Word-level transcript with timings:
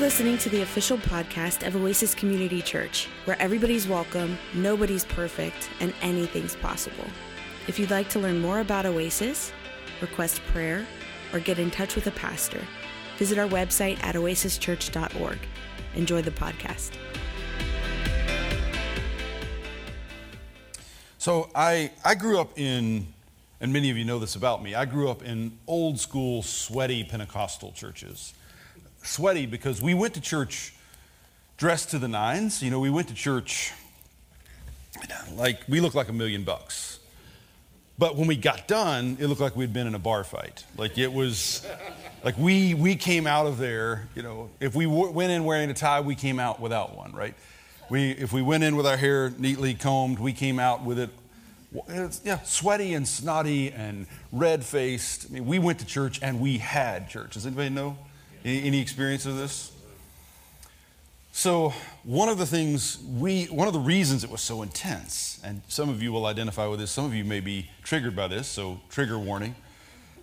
listening 0.00 0.38
to 0.38 0.48
the 0.48 0.62
official 0.62 0.96
podcast 0.96 1.66
of 1.66 1.76
Oasis 1.76 2.14
Community 2.14 2.62
Church, 2.62 3.06
where 3.26 3.38
everybody's 3.38 3.86
welcome, 3.86 4.38
nobody's 4.54 5.04
perfect, 5.04 5.68
and 5.78 5.92
anything's 6.00 6.56
possible. 6.56 7.04
If 7.68 7.78
you'd 7.78 7.90
like 7.90 8.08
to 8.10 8.18
learn 8.18 8.40
more 8.40 8.60
about 8.60 8.86
Oasis, 8.86 9.52
request 10.00 10.40
prayer, 10.54 10.86
or 11.34 11.38
get 11.38 11.58
in 11.58 11.70
touch 11.70 11.96
with 11.96 12.06
a 12.06 12.12
pastor, 12.12 12.62
visit 13.18 13.36
our 13.36 13.46
website 13.46 14.02
at 14.02 14.14
oasischurch.org. 14.14 15.38
Enjoy 15.94 16.22
the 16.22 16.30
podcast. 16.30 16.92
So 21.18 21.50
I, 21.54 21.90
I 22.06 22.14
grew 22.14 22.40
up 22.40 22.58
in, 22.58 23.06
and 23.60 23.70
many 23.70 23.90
of 23.90 23.98
you 23.98 24.06
know 24.06 24.18
this 24.18 24.34
about 24.34 24.62
me, 24.62 24.74
I 24.74 24.86
grew 24.86 25.10
up 25.10 25.22
in 25.22 25.58
old 25.66 26.00
school, 26.00 26.42
sweaty 26.42 27.04
Pentecostal 27.04 27.72
churches 27.72 28.32
sweaty 29.02 29.46
because 29.46 29.80
we 29.82 29.94
went 29.94 30.14
to 30.14 30.20
church 30.20 30.74
dressed 31.56 31.90
to 31.90 31.98
the 31.98 32.08
nines. 32.08 32.62
You 32.62 32.70
know, 32.70 32.80
we 32.80 32.90
went 32.90 33.08
to 33.08 33.14
church 33.14 33.72
like 35.34 35.60
we 35.68 35.80
looked 35.80 35.94
like 35.94 36.08
a 36.08 36.12
million 36.12 36.44
bucks. 36.44 36.98
But 37.98 38.16
when 38.16 38.26
we 38.26 38.36
got 38.36 38.66
done, 38.66 39.18
it 39.20 39.26
looked 39.26 39.42
like 39.42 39.54
we'd 39.54 39.74
been 39.74 39.86
in 39.86 39.94
a 39.94 39.98
bar 39.98 40.24
fight. 40.24 40.64
Like 40.78 40.96
it 40.96 41.12
was, 41.12 41.66
like 42.24 42.38
we 42.38 42.72
we 42.72 42.96
came 42.96 43.26
out 43.26 43.46
of 43.46 43.58
there. 43.58 44.08
You 44.14 44.22
know, 44.22 44.50
if 44.58 44.74
we 44.74 44.86
w- 44.86 45.10
went 45.10 45.32
in 45.32 45.44
wearing 45.44 45.68
a 45.68 45.74
tie, 45.74 46.00
we 46.00 46.14
came 46.14 46.40
out 46.40 46.60
without 46.60 46.96
one. 46.96 47.12
Right? 47.12 47.34
We 47.90 48.12
if 48.12 48.32
we 48.32 48.40
went 48.40 48.64
in 48.64 48.76
with 48.76 48.86
our 48.86 48.96
hair 48.96 49.30
neatly 49.36 49.74
combed, 49.74 50.18
we 50.18 50.32
came 50.32 50.58
out 50.58 50.82
with 50.82 50.98
it. 50.98 51.10
Yeah, 52.24 52.40
sweaty 52.42 52.94
and 52.94 53.06
snotty 53.06 53.70
and 53.70 54.06
red 54.32 54.64
faced. 54.64 55.26
I 55.28 55.34
mean, 55.34 55.46
we 55.46 55.58
went 55.58 55.78
to 55.80 55.86
church 55.86 56.20
and 56.22 56.40
we 56.40 56.56
had 56.56 57.10
church. 57.10 57.34
Does 57.34 57.44
anybody 57.44 57.68
know? 57.68 57.98
Any, 58.44 58.62
any 58.64 58.80
experience 58.80 59.26
of 59.26 59.36
this? 59.36 59.72
So, 61.32 61.72
one 62.02 62.28
of 62.28 62.38
the 62.38 62.46
things 62.46 62.98
we, 63.16 63.44
one 63.46 63.68
of 63.68 63.74
the 63.74 63.80
reasons 63.80 64.24
it 64.24 64.30
was 64.30 64.40
so 64.40 64.62
intense, 64.62 65.40
and 65.44 65.62
some 65.68 65.88
of 65.88 66.02
you 66.02 66.12
will 66.12 66.26
identify 66.26 66.66
with 66.66 66.80
this, 66.80 66.90
some 66.90 67.04
of 67.04 67.14
you 67.14 67.24
may 67.24 67.40
be 67.40 67.70
triggered 67.82 68.16
by 68.16 68.28
this, 68.28 68.48
so 68.48 68.80
trigger 68.90 69.18
warning, 69.18 69.54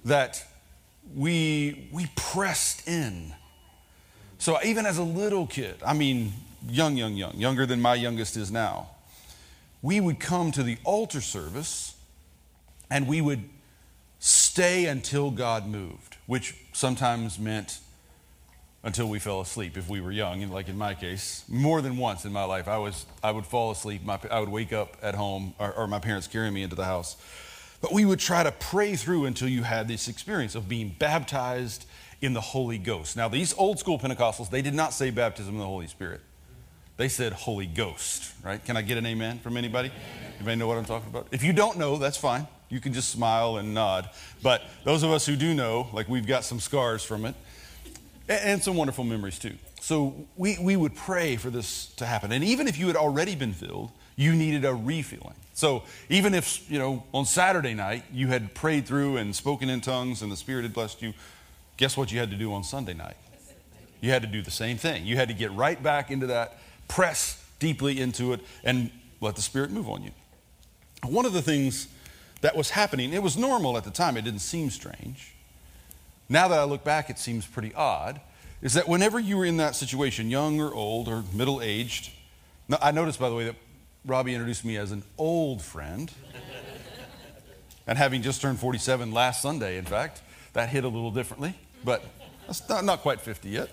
that 0.03 0.43
we, 1.15 1.87
we 1.91 2.07
pressed 2.15 2.87
in. 2.87 3.33
So, 4.37 4.57
even 4.63 4.85
as 4.85 4.97
a 4.97 5.03
little 5.03 5.47
kid, 5.47 5.75
I 5.85 5.93
mean, 5.93 6.33
young, 6.67 6.97
young, 6.97 7.15
young, 7.15 7.35
younger 7.35 7.65
than 7.65 7.81
my 7.81 7.95
youngest 7.95 8.35
is 8.35 8.52
now, 8.52 8.89
we 9.81 9.99
would 10.02 10.19
come 10.19 10.52
to 10.52 10.63
the 10.63 10.77
altar 10.83 11.21
service 11.21 11.95
and 12.89 13.07
we 13.07 13.21
would 13.21 13.43
stay 14.19 14.85
until 14.85 15.31
God 15.31 15.67
moved, 15.67 16.17
which 16.25 16.55
sometimes 16.73 17.39
meant 17.39 17.79
until 18.83 19.09
we 19.09 19.20
fell 19.20 19.42
asleep 19.42 19.78
if 19.78 19.89
we 19.89 20.02
were 20.02 20.11
young. 20.11 20.44
And 20.44 20.52
like 20.52 20.70
in 20.70 20.78
my 20.78 20.94
case 20.94 21.44
more 21.47 21.81
than 21.81 21.97
once 21.97 22.25
in 22.25 22.31
my 22.31 22.44
life 22.44 22.67
i 22.67 22.78
was 22.78 23.06
i 23.23 23.31
would 23.31 23.45
fall 23.45 23.72
asleep. 23.72 24.03
My, 24.03 24.20
i 24.31 24.39
would 24.39 24.50
wake 24.50 24.73
up 24.73 24.97
at 25.02 25.16
home 25.16 25.53
or, 25.59 25.73
or 25.73 25.88
my 25.88 26.00
parents 26.00 26.28
carrying 26.28 26.53
me 26.53 26.64
into 26.64 26.75
the 26.75 26.86
house. 26.86 27.17
But 27.81 27.94
we 27.94 28.05
would 28.05 28.20
try 28.20 28.44
to 28.44 28.52
pray 28.52 28.95
through 28.95 29.25
until 29.25 29.48
you 29.48 29.64
had 29.64 29.88
this 29.88 30.08
experience 30.08 30.55
of 30.55 30.67
being 30.67 30.95
baptized 30.98 31.86
in 32.22 32.33
the 32.33 32.42
holy 32.42 32.78
ghost. 32.78 33.16
Now 33.16 33.28
these 33.28 33.53
old 33.58 33.80
school 33.80 34.00
pentecostals 34.00 34.50
they 34.50 34.61
did 34.61 34.73
not 34.73 34.94
say 34.94 35.09
baptism 35.09 35.53
in 35.53 35.59
the 35.59 35.66
holy 35.66 35.88
spirit. 35.88 36.22
They 36.98 37.09
said 37.09 37.33
holy 37.33 37.67
ghost 37.67 38.33
right? 38.44 38.64
Can 38.64 38.78
i 38.78 38.81
get 38.81 38.98
an 38.98 39.05
amen 39.05 39.39
from 39.39 39.58
anybody? 39.58 39.92
Anybody 40.38 40.55
know 40.55 40.67
what 40.67 40.78
i'm 40.78 40.86
talking 40.86 41.09
about? 41.09 41.28
If 41.31 41.44
you 41.44 41.53
don't 41.53 41.78
know 41.78 41.98
that's 41.98 42.17
fine. 42.17 42.48
You 42.70 42.81
can 42.81 42.92
just 42.92 43.11
smile 43.11 43.58
and 43.58 43.73
nod. 43.73 44.09
But 44.44 44.61
those 44.83 45.02
of 45.02 45.11
us 45.11 45.25
who 45.25 45.38
do 45.38 45.53
know 45.53 45.88
like 45.94 46.09
we've 46.09 46.28
got 46.28 46.44
some 46.44 46.59
scars 46.59 47.03
from 47.03 47.25
it 47.25 47.36
and 48.28 48.61
some 48.61 48.75
wonderful 48.75 49.03
memories 49.03 49.39
too. 49.39 49.54
So 49.80 50.27
we, 50.36 50.58
we 50.60 50.76
would 50.76 50.95
pray 50.95 51.38
for 51.38 51.49
this 51.49 51.88
to 51.95 52.05
happen. 52.05 52.32
And 52.32 52.43
even 52.43 52.67
if 52.67 52.77
you 52.77 52.88
had 52.88 52.95
already 52.95 53.36
been 53.36 53.54
filled, 53.54 53.92
you 54.15 54.33
needed 54.33 54.65
a 54.65 54.73
refilling. 54.73 55.36
So 55.54 55.83
even 56.10 56.33
if, 56.33 56.70
you 56.70 56.77
know, 56.77 57.04
on 57.14 57.26
Saturday 57.26 57.73
night 57.73 58.04
you 58.11 58.27
had 58.27 58.54
prayed 58.54 58.86
through 58.86 59.17
and 59.17 59.36
spoken 59.36 59.70
in 59.70 59.82
tongues 59.82 60.21
and 60.21 60.32
the 60.32 60.37
Spirit 60.37 60.64
had 60.64 60.73
blessed 60.73 61.02
you, 61.02 61.14
guess 61.77 61.95
what 61.95 62.11
you 62.11 62.20
had 62.20 62.32
to 62.32 62.37
do 62.37 62.54
on 62.54 62.64
Sunday 62.64 62.93
night? 62.93 63.17
You 64.02 64.11
had 64.11 64.21
to 64.21 64.27
do 64.27 64.42
the 64.42 64.52
same 64.52 64.77
thing. 64.77 65.05
You 65.05 65.16
had 65.16 65.30
to 65.30 65.33
get 65.33 65.52
right 65.54 65.82
back 65.82 66.11
into 66.11 66.27
that, 66.27 66.60
press 66.87 67.43
deeply 67.60 67.99
into 67.99 68.33
it, 68.33 68.42
and 68.64 68.92
let 69.21 69.36
the 69.36 69.42
Spirit 69.42 69.71
move 69.71 69.89
on 69.89 70.04
you. 70.04 70.11
One 71.04 71.26
of 71.26 71.33
the 71.33 71.42
things 71.42 71.87
that 72.42 72.55
was 72.55 72.70
happening, 72.71 73.14
it 73.14 73.23
was 73.23 73.37
normal 73.37 73.77
at 73.77 73.83
the 73.83 73.89
time, 73.89 74.17
it 74.17 74.23
didn't 74.23 74.42
seem 74.42 74.70
strange 74.70 75.33
now 76.30 76.48
that 76.48 76.60
I 76.60 76.64
look 76.64 76.83
back, 76.83 77.10
it 77.10 77.20
seems 77.20 77.45
pretty 77.45 77.73
odd, 77.73 78.20
is 78.61 78.73
that 78.73 78.88
whenever 78.88 79.20
you 79.20 79.38
were 79.38 79.45
in 79.45 79.58
that 79.58 79.76
situation, 79.76 80.30
young 80.30 80.60
or 80.60 80.73
old 80.73 81.08
or 81.08 81.23
middle 81.33 81.61
aged, 81.61 82.11
I 82.82 82.92
noticed, 82.92 83.20
by 83.20 83.30
the 83.30 83.36
way, 83.36 83.45
that 83.45 83.55
Robbie 84.05 84.33
introduced 84.33 84.66
me 84.66 84.77
as 84.77 84.92
an 84.92 85.04
old 85.17 85.61
friend. 85.61 86.11
and 87.87 87.98
having 87.98 88.21
just 88.21 88.42
turned 88.42 88.60
47 88.60 89.11
last 89.11 89.42
Sunday, 89.42 89.77
in 89.77 89.86
fact, 89.86 90.21
that 90.54 90.70
hit 90.70 90.83
a 90.83 90.87
little 90.87 91.11
differently, 91.11 91.54
but 91.86 92.04
that's 92.45 92.67
not, 92.67 92.83
not 92.83 93.02
quite 93.02 93.21
50 93.21 93.49
yet. 93.49 93.70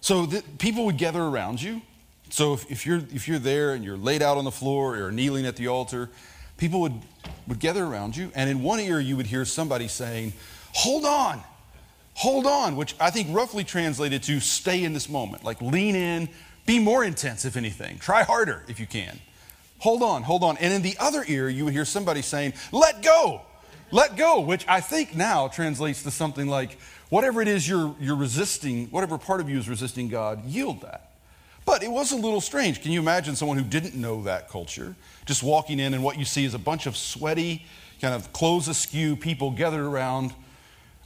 So 0.00 0.26
the, 0.26 0.42
people 0.58 0.84
would 0.86 0.98
gather 0.98 1.22
around 1.22 1.62
you. 1.62 1.82
So 2.30 2.54
if, 2.54 2.70
if, 2.70 2.86
you're, 2.86 3.02
if 3.12 3.28
you're 3.28 3.38
there 3.38 3.74
and 3.74 3.84
you're 3.84 3.96
laid 3.96 4.22
out 4.22 4.38
on 4.38 4.44
the 4.44 4.50
floor 4.50 4.96
or 4.96 5.12
kneeling 5.12 5.46
at 5.46 5.56
the 5.56 5.68
altar, 5.68 6.08
people 6.56 6.80
would, 6.80 6.94
would 7.46 7.60
gather 7.60 7.84
around 7.84 8.16
you, 8.16 8.32
and 8.34 8.48
in 8.48 8.62
one 8.62 8.80
ear 8.80 8.98
you 8.98 9.16
would 9.16 9.26
hear 9.26 9.44
somebody 9.44 9.86
saying, 9.86 10.32
Hold 10.74 11.04
on, 11.04 11.42
hold 12.14 12.46
on, 12.46 12.76
which 12.76 12.94
I 13.00 13.10
think 13.10 13.34
roughly 13.34 13.64
translated 13.64 14.22
to 14.24 14.40
stay 14.40 14.84
in 14.84 14.92
this 14.92 15.08
moment, 15.08 15.44
like 15.44 15.60
lean 15.60 15.96
in, 15.96 16.28
be 16.66 16.78
more 16.78 17.04
intense, 17.04 17.44
if 17.44 17.56
anything, 17.56 17.98
try 17.98 18.22
harder 18.22 18.62
if 18.68 18.78
you 18.78 18.86
can. 18.86 19.18
Hold 19.78 20.02
on, 20.02 20.22
hold 20.22 20.44
on. 20.44 20.56
And 20.58 20.72
in 20.72 20.82
the 20.82 20.96
other 21.00 21.24
ear, 21.26 21.48
you 21.48 21.64
would 21.64 21.74
hear 21.74 21.84
somebody 21.84 22.22
saying, 22.22 22.52
let 22.70 23.02
go, 23.02 23.42
let 23.90 24.16
go, 24.16 24.40
which 24.40 24.64
I 24.68 24.80
think 24.80 25.16
now 25.16 25.48
translates 25.48 26.04
to 26.04 26.10
something 26.10 26.46
like, 26.46 26.78
whatever 27.08 27.42
it 27.42 27.48
is 27.48 27.68
you're, 27.68 27.94
you're 28.00 28.16
resisting, 28.16 28.86
whatever 28.86 29.18
part 29.18 29.40
of 29.40 29.50
you 29.50 29.58
is 29.58 29.68
resisting 29.68 30.08
God, 30.08 30.44
yield 30.46 30.82
that. 30.82 31.10
But 31.64 31.82
it 31.82 31.90
was 31.90 32.12
a 32.12 32.16
little 32.16 32.40
strange. 32.40 32.80
Can 32.80 32.92
you 32.92 33.00
imagine 33.00 33.36
someone 33.36 33.58
who 33.58 33.64
didn't 33.64 33.94
know 33.94 34.22
that 34.22 34.48
culture 34.48 34.96
just 35.26 35.42
walking 35.42 35.78
in 35.78 35.94
and 35.94 36.02
what 36.02 36.18
you 36.18 36.24
see 36.24 36.44
is 36.44 36.54
a 36.54 36.58
bunch 36.58 36.86
of 36.86 36.96
sweaty, 36.96 37.66
kind 38.00 38.14
of 38.14 38.32
clothes 38.32 38.68
askew 38.68 39.16
people 39.16 39.50
gathered 39.50 39.84
around 39.84 40.32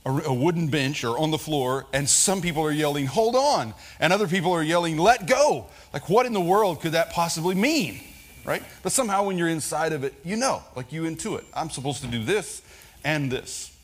a, 0.07 0.33
wooden 0.33 0.69
bench 0.69 1.05
or 1.05 1.19
on 1.19 1.31
the 1.31 1.39
floor, 1.39 1.87
and 1.93 2.09
some 2.09 2.41
people 2.41 2.63
are 2.63 2.71
yelling, 2.71 3.07
hold 3.07 3.35
on, 3.35 3.75
and 3.99 4.13
other 4.13 4.29
people 4.29 4.53
are 4.53 4.63
yelling, 4.63 4.97
let 4.97 5.27
go. 5.27 5.67
Like, 5.93 6.09
what 6.09 6.27
in 6.27 6.33
the 6.33 6.41
world 6.41 6.81
could 6.81 6.93
that 6.93 7.11
possibly 7.11 7.55
mean? 7.55 8.01
Right? 8.45 8.63
But 8.85 8.93
somehow 8.93 9.25
when 9.25 9.37
you're 9.37 9.49
inside 9.49 9.93
of 9.93 10.05
it, 10.05 10.15
you 10.25 10.37
know, 10.37 10.63
like 10.77 10.93
you 10.93 11.03
intuit, 11.03 11.45
I'm 11.53 11.71
supposed 11.71 12.03
to 12.03 12.07
do 12.07 12.23
this 12.23 12.63
and 13.05 13.31
this. 13.31 13.77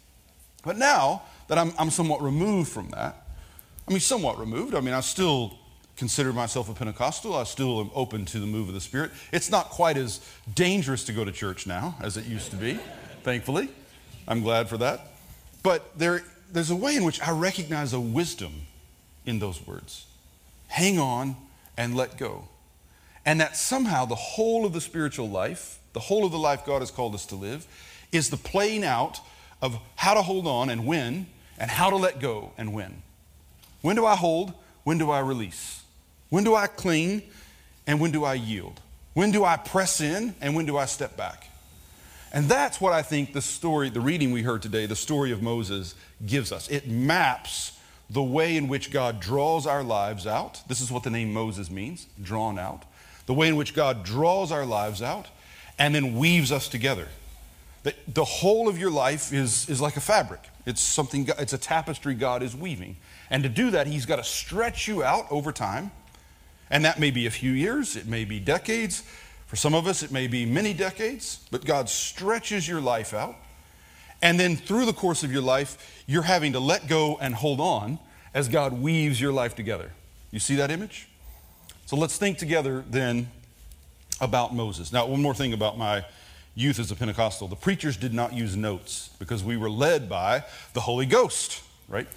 But 0.65 0.78
now 0.78 1.22
that 1.49 1.59
I'm, 1.59 1.72
I'm 1.78 1.91
somewhat 1.91 2.22
removed 2.22 2.71
from 2.71 2.91
that, 2.91 3.16
I 3.88 3.91
mean, 3.91 4.00
somewhat 4.00 4.38
removed, 4.38 4.77
I 4.77 4.81
mean, 4.81 4.94
I 4.94 5.00
still 5.00 5.59
consider 5.97 6.32
myself 6.32 6.69
a 6.69 6.75
Pentecostal. 6.75 7.34
I 7.34 7.44
still 7.44 7.81
am 7.81 7.91
open 7.94 8.25
to 8.27 8.38
the 8.38 8.47
move 8.47 8.69
of 8.69 8.75
the 8.75 8.81
Spirit. 8.81 9.11
It's 9.32 9.50
not 9.50 9.71
quite 9.71 9.97
as 9.97 10.21
dangerous 10.55 11.05
to 11.05 11.12
go 11.12 11.25
to 11.25 11.32
church 11.32 11.66
now 11.66 11.97
as 12.00 12.16
it 12.16 12.27
used 12.27 12.53
to 12.53 12.56
be, 12.56 12.78
thankfully. 13.25 13.69
I'm 14.28 14.43
glad 14.43 14.69
for 14.69 14.78
that. 14.78 15.12
But 15.62 15.99
there, 15.99 16.23
there's 16.50 16.71
a 16.71 16.77
way 16.77 16.97
in 16.97 17.05
which 17.05 17.21
I 17.21 17.31
recognize 17.31 17.93
a 17.93 18.00
wisdom 18.00 18.67
in 19.25 19.39
those 19.39 19.65
words. 19.67 20.06
Hang 20.69 20.99
on 20.99 21.37
and 21.77 21.95
let 21.95 22.19
go. 22.19 22.49
And 23.25 23.41
that 23.41 23.56
somehow 23.56 24.05
the 24.05 24.15
whole 24.15 24.67
of 24.67 24.73
the 24.73 24.81
spiritual 24.81 25.28
life, 25.28 25.78
the 25.93 26.00
whole 26.00 26.25
of 26.25 26.33
the 26.33 26.39
life 26.39 26.67
God 26.67 26.81
has 26.81 26.91
called 26.91 27.15
us 27.15 27.27
to 27.27 27.37
live, 27.37 27.67
is 28.11 28.31
the 28.31 28.37
playing 28.37 28.85
out 28.85 29.20
of 29.61 29.79
how 29.97 30.14
to 30.14 30.23
hold 30.23 30.47
on 30.47 30.69
and 30.69 30.87
when, 30.87 31.26
and 31.59 31.70
how 31.70 31.91
to 31.91 31.97
let 31.97 32.19
go 32.19 32.53
and 32.58 32.73
when. 32.73 33.03
When 33.81 33.94
do 33.94 34.05
I 34.05 34.17
hold? 34.17 34.53
When 34.82 34.99
do 34.99 35.11
I 35.11 35.20
release? 35.20 35.82
When 36.31 36.43
do 36.43 36.55
I 36.55 36.67
cling? 36.67 37.23
And 37.87 38.00
when 38.00 38.11
do 38.11 38.25
I 38.25 38.35
yield? 38.35 38.81
When 39.15 39.31
do 39.31 39.44
I 39.44 39.56
press 39.56 40.00
in? 40.00 40.35
And 40.41 40.56
when 40.56 40.67
do 40.67 40.76
I 40.76 40.87
step 40.87 41.17
back? 41.17 41.49
And 42.32 42.49
that's 42.49 42.81
what 42.81 42.94
I 42.94 43.02
think 43.02 43.34
the 43.34 43.43
story, 43.43 43.90
the 43.90 44.00
reading 44.00 44.32
we 44.32 44.43
heard 44.43 44.62
today, 44.62 44.87
the 44.87 44.96
story 44.96 45.32
of 45.32 45.43
Moses, 45.43 45.94
gives 46.25 46.50
us. 46.50 46.69
It 46.70 46.88
maps 46.88 47.79
the 48.08 48.23
way 48.23 48.56
in 48.56 48.69
which 48.69 48.90
God 48.90 49.20
draws 49.20 49.67
our 49.67 49.82
lives 49.82 50.26
out. 50.26 50.62
This 50.67 50.81
is 50.81 50.90
what 50.90 51.02
the 51.02 51.11
name 51.11 51.32
Moses 51.32 51.70
means 51.70 52.06
drawn 52.23 52.58
out. 52.58 52.84
The 53.26 53.34
way 53.34 53.49
in 53.49 53.56
which 53.56 53.75
God 53.75 54.02
draws 54.02 54.50
our 54.50 54.64
lives 54.64 55.02
out 55.02 55.29
and 55.79 55.94
then 55.94 56.17
weaves 56.17 56.50
us 56.50 56.69
together. 56.69 57.08
The, 57.82 57.94
the 58.08 58.25
whole 58.25 58.69
of 58.69 58.79
your 58.79 58.90
life 58.90 59.32
is, 59.32 59.69
is 59.69 59.81
like 59.81 59.96
a 59.96 60.00
fabric. 60.00 60.40
It's 60.64 60.81
something, 60.81 61.29
it's 61.38 61.52
a 61.52 61.58
tapestry 61.58 62.14
God 62.14 62.43
is 62.43 62.56
weaving. 62.56 62.96
And 63.29 63.43
to 63.43 63.49
do 63.49 63.70
that, 63.73 63.87
He's 63.87 64.06
got 64.06 64.17
to 64.17 64.25
stretch 64.25 64.88
you 64.88 65.02
out 65.02 65.26
over 65.31 65.52
time. 65.52 65.90
And 66.70 66.84
that 66.84 66.99
may 66.99 67.11
be 67.11 67.26
a 67.26 67.31
few 67.31 67.52
years, 67.52 67.96
it 67.96 68.06
may 68.06 68.25
be 68.25 68.40
decades, 68.40 69.02
for 69.52 69.56
some 69.56 69.75
of 69.75 69.87
us, 69.87 70.02
it 70.02 70.10
may 70.10 70.28
be 70.28 70.46
many 70.46 70.72
decades, 70.72 71.46
but 71.50 71.62
God 71.66 71.90
stretches 71.90 72.66
your 72.66 72.81
life 72.81 73.12
out. 73.12 73.37
And 74.22 74.40
then 74.40 74.56
through 74.56 74.87
the 74.87 74.94
course 74.94 75.25
of 75.25 75.31
your 75.31 75.43
life, 75.43 76.02
you're 76.06 76.22
having 76.22 76.54
to 76.54 76.58
let 76.58 76.88
go 76.88 77.19
and 77.20 77.34
hold 77.34 77.60
on 77.60 77.99
as 78.32 78.49
God 78.49 78.72
weaves 78.72 79.20
your 79.20 79.31
life 79.31 79.54
together. 79.54 79.90
You 80.31 80.38
see 80.38 80.54
that 80.54 80.70
image? 80.70 81.06
So 81.84 81.96
let's 81.96 82.16
think 82.16 82.38
together 82.38 82.82
then 82.88 83.31
about 84.22 84.54
Moses. 84.54 84.90
Now, 84.90 85.04
one 85.04 85.20
more 85.20 85.34
thing 85.34 85.52
about 85.52 85.76
my 85.76 86.06
youth 86.55 86.78
as 86.78 86.90
a 86.90 86.96
Pentecostal. 86.96 87.46
The 87.46 87.55
preachers 87.55 87.98
did 87.98 88.14
not 88.14 88.32
use 88.32 88.56
notes 88.56 89.10
because 89.19 89.44
we 89.44 89.58
were 89.58 89.69
led 89.69 90.08
by 90.08 90.44
the 90.72 90.81
Holy 90.81 91.05
Ghost, 91.05 91.62
right? 91.90 92.08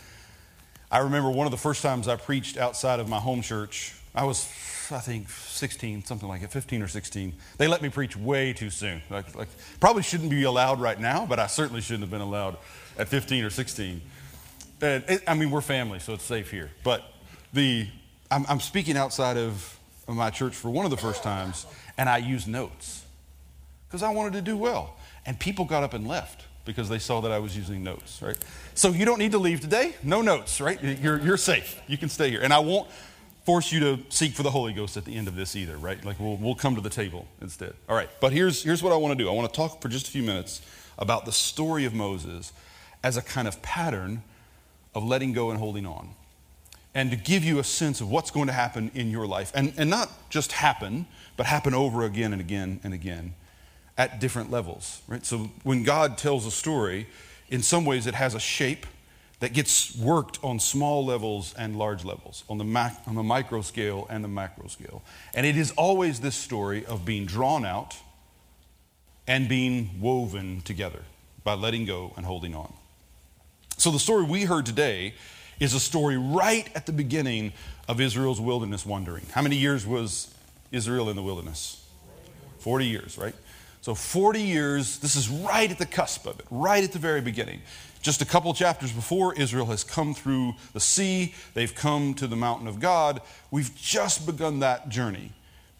I 0.89 0.99
remember 0.99 1.29
one 1.31 1.47
of 1.47 1.51
the 1.51 1.57
first 1.57 1.81
times 1.81 2.07
I 2.07 2.15
preached 2.15 2.55
outside 2.55 3.01
of 3.01 3.09
my 3.09 3.19
home 3.19 3.41
church. 3.41 3.93
I 4.13 4.23
was, 4.23 4.49
I 4.91 4.99
think, 4.99 5.29
16, 5.29 6.05
something 6.05 6.27
like 6.27 6.41
it, 6.41 6.51
15 6.51 6.81
or 6.81 6.87
16. 6.87 7.33
They 7.57 7.67
let 7.67 7.81
me 7.81 7.89
preach 7.89 8.15
way 8.15 8.53
too 8.53 8.69
soon. 8.69 9.01
Like, 9.09 9.35
like 9.35 9.47
probably 9.79 10.03
shouldn't 10.03 10.29
be 10.29 10.43
allowed 10.43 10.79
right 10.79 10.99
now, 10.99 11.25
but 11.25 11.39
I 11.39 11.47
certainly 11.47 11.81
shouldn't 11.81 12.01
have 12.01 12.11
been 12.11 12.21
allowed 12.21 12.57
at 12.97 13.07
15 13.07 13.43
or 13.43 13.49
16. 13.49 14.01
And 14.81 15.03
it, 15.07 15.23
I 15.27 15.33
mean, 15.33 15.51
we're 15.51 15.61
family, 15.61 15.99
so 15.99 16.13
it's 16.13 16.23
safe 16.23 16.51
here. 16.51 16.71
But 16.83 17.03
the, 17.53 17.87
I'm, 18.29 18.45
I'm 18.47 18.59
speaking 18.59 18.97
outside 18.97 19.37
of 19.37 19.79
my 20.07 20.29
church 20.29 20.55
for 20.55 20.69
one 20.69 20.85
of 20.85 20.91
the 20.91 20.97
first 20.97 21.23
times, 21.23 21.65
and 21.97 22.09
I 22.09 22.17
used 22.17 22.47
notes 22.47 23.03
because 23.87 24.03
I 24.03 24.13
wanted 24.13 24.33
to 24.33 24.41
do 24.41 24.57
well. 24.57 24.95
And 25.25 25.39
people 25.39 25.65
got 25.65 25.83
up 25.83 25.93
and 25.93 26.07
left 26.07 26.45
because 26.65 26.89
they 26.89 26.99
saw 26.99 27.21
that 27.21 27.31
I 27.31 27.39
was 27.39 27.55
using 27.55 27.83
notes, 27.83 28.21
right? 28.21 28.37
So 28.73 28.89
you 28.89 29.05
don't 29.05 29.19
need 29.19 29.31
to 29.31 29.37
leave 29.37 29.61
today. 29.61 29.95
No 30.03 30.21
notes, 30.21 30.59
right? 30.59 30.81
You're, 30.83 31.19
you're 31.21 31.37
safe. 31.37 31.79
You 31.87 31.97
can 31.97 32.09
stay 32.09 32.29
here. 32.29 32.41
And 32.41 32.51
I 32.51 32.59
won't 32.59 32.89
force 33.45 33.71
you 33.71 33.79
to 33.79 33.99
seek 34.09 34.33
for 34.33 34.43
the 34.43 34.51
Holy 34.51 34.73
Ghost 34.73 34.97
at 34.97 35.05
the 35.05 35.15
end 35.15 35.27
of 35.27 35.35
this 35.35 35.55
either, 35.55 35.77
right? 35.77 36.03
Like 36.03 36.19
we'll, 36.19 36.35
we'll 36.37 36.55
come 36.55 36.75
to 36.75 36.81
the 36.81 36.89
table 36.89 37.27
instead. 37.41 37.73
All 37.87 37.95
right, 37.95 38.09
but 38.19 38.33
here's, 38.33 38.63
here's 38.63 38.81
what 38.81 38.91
I 38.91 38.95
want 38.95 39.17
to 39.17 39.23
do 39.23 39.29
I 39.29 39.33
want 39.33 39.47
to 39.51 39.55
talk 39.55 39.81
for 39.81 39.87
just 39.87 40.07
a 40.07 40.11
few 40.11 40.23
minutes 40.23 40.61
about 40.97 41.25
the 41.25 41.31
story 41.31 41.85
of 41.85 41.93
Moses 41.93 42.51
as 43.03 43.17
a 43.17 43.21
kind 43.21 43.47
of 43.47 43.61
pattern 43.61 44.23
of 44.95 45.03
letting 45.03 45.33
go 45.33 45.51
and 45.51 45.59
holding 45.59 45.85
on. 45.85 46.09
And 46.95 47.11
to 47.11 47.17
give 47.17 47.43
you 47.43 47.59
a 47.59 47.63
sense 47.63 47.99
of 48.01 48.09
what's 48.09 48.31
going 48.31 48.47
to 48.47 48.53
happen 48.53 48.89
in 48.95 49.11
your 49.11 49.27
life. 49.27 49.51
And, 49.53 49.73
and 49.77 49.89
not 49.89 50.09
just 50.29 50.53
happen, 50.53 51.05
but 51.35 51.45
happen 51.45 51.73
over 51.73 52.03
again 52.03 52.31
and 52.31 52.41
again 52.41 52.79
and 52.83 52.93
again 52.93 53.33
at 53.97 54.19
different 54.19 54.49
levels, 54.49 55.01
right? 55.07 55.25
So 55.25 55.49
when 55.63 55.83
God 55.83 56.17
tells 56.17 56.45
a 56.45 56.51
story, 56.51 57.07
in 57.49 57.61
some 57.61 57.85
ways 57.85 58.07
it 58.07 58.15
has 58.15 58.33
a 58.33 58.39
shape 58.39 58.85
that 59.39 59.53
gets 59.53 59.95
worked 59.97 60.39
on 60.43 60.59
small 60.59 61.05
levels 61.05 61.53
and 61.57 61.77
large 61.77 62.05
levels, 62.05 62.43
on 62.49 62.57
the, 62.57 62.63
mac, 62.63 63.01
on 63.05 63.15
the 63.15 63.23
micro 63.23 63.61
scale 63.61 64.07
and 64.09 64.23
the 64.23 64.27
macro 64.27 64.67
scale. 64.67 65.03
And 65.33 65.45
it 65.45 65.57
is 65.57 65.71
always 65.71 66.19
this 66.19 66.35
story 66.35 66.85
of 66.85 67.05
being 67.05 67.25
drawn 67.25 67.65
out 67.65 67.95
and 69.27 69.49
being 69.49 69.99
woven 69.99 70.61
together 70.61 71.01
by 71.43 71.53
letting 71.53 71.85
go 71.85 72.13
and 72.15 72.25
holding 72.25 72.55
on. 72.55 72.71
So 73.77 73.91
the 73.91 73.99
story 73.99 74.23
we 74.23 74.43
heard 74.43 74.65
today 74.65 75.13
is 75.59 75.73
a 75.73 75.79
story 75.79 76.17
right 76.17 76.69
at 76.75 76.85
the 76.85 76.91
beginning 76.91 77.53
of 77.87 77.99
Israel's 78.01 78.41
wilderness 78.41 78.85
wandering. 78.85 79.25
How 79.31 79.41
many 79.41 79.57
years 79.57 79.85
was 79.85 80.33
Israel 80.71 81.09
in 81.09 81.15
the 81.15 81.23
wilderness? 81.23 81.85
40 82.59 82.87
years, 82.87 83.17
right? 83.17 83.35
So 83.85 83.93
40 83.93 84.41
years, 84.41 84.97
this 84.97 85.15
is 85.15 85.29
right 85.29 85.69
at 85.69 85.77
the 85.77 85.85
cusp 85.85 86.25
of 86.25 86.39
it, 86.39 86.47
right 86.49 86.83
at 86.83 86.91
the 86.91 86.97
very 86.97 87.21
beginning. 87.21 87.61
Just 88.01 88.19
a 88.19 88.25
couple 88.25 88.51
chapters 88.55 88.91
before, 88.91 89.35
Israel 89.35 89.67
has 89.67 89.83
come 89.83 90.15
through 90.15 90.55
the 90.73 90.79
sea, 90.79 91.35
they've 91.53 91.75
come 91.75 92.15
to 92.15 92.25
the 92.25 92.35
mountain 92.35 92.67
of 92.67 92.79
God. 92.79 93.21
We've 93.51 93.75
just 93.75 94.25
begun 94.25 94.57
that 94.61 94.89
journey. 94.89 95.33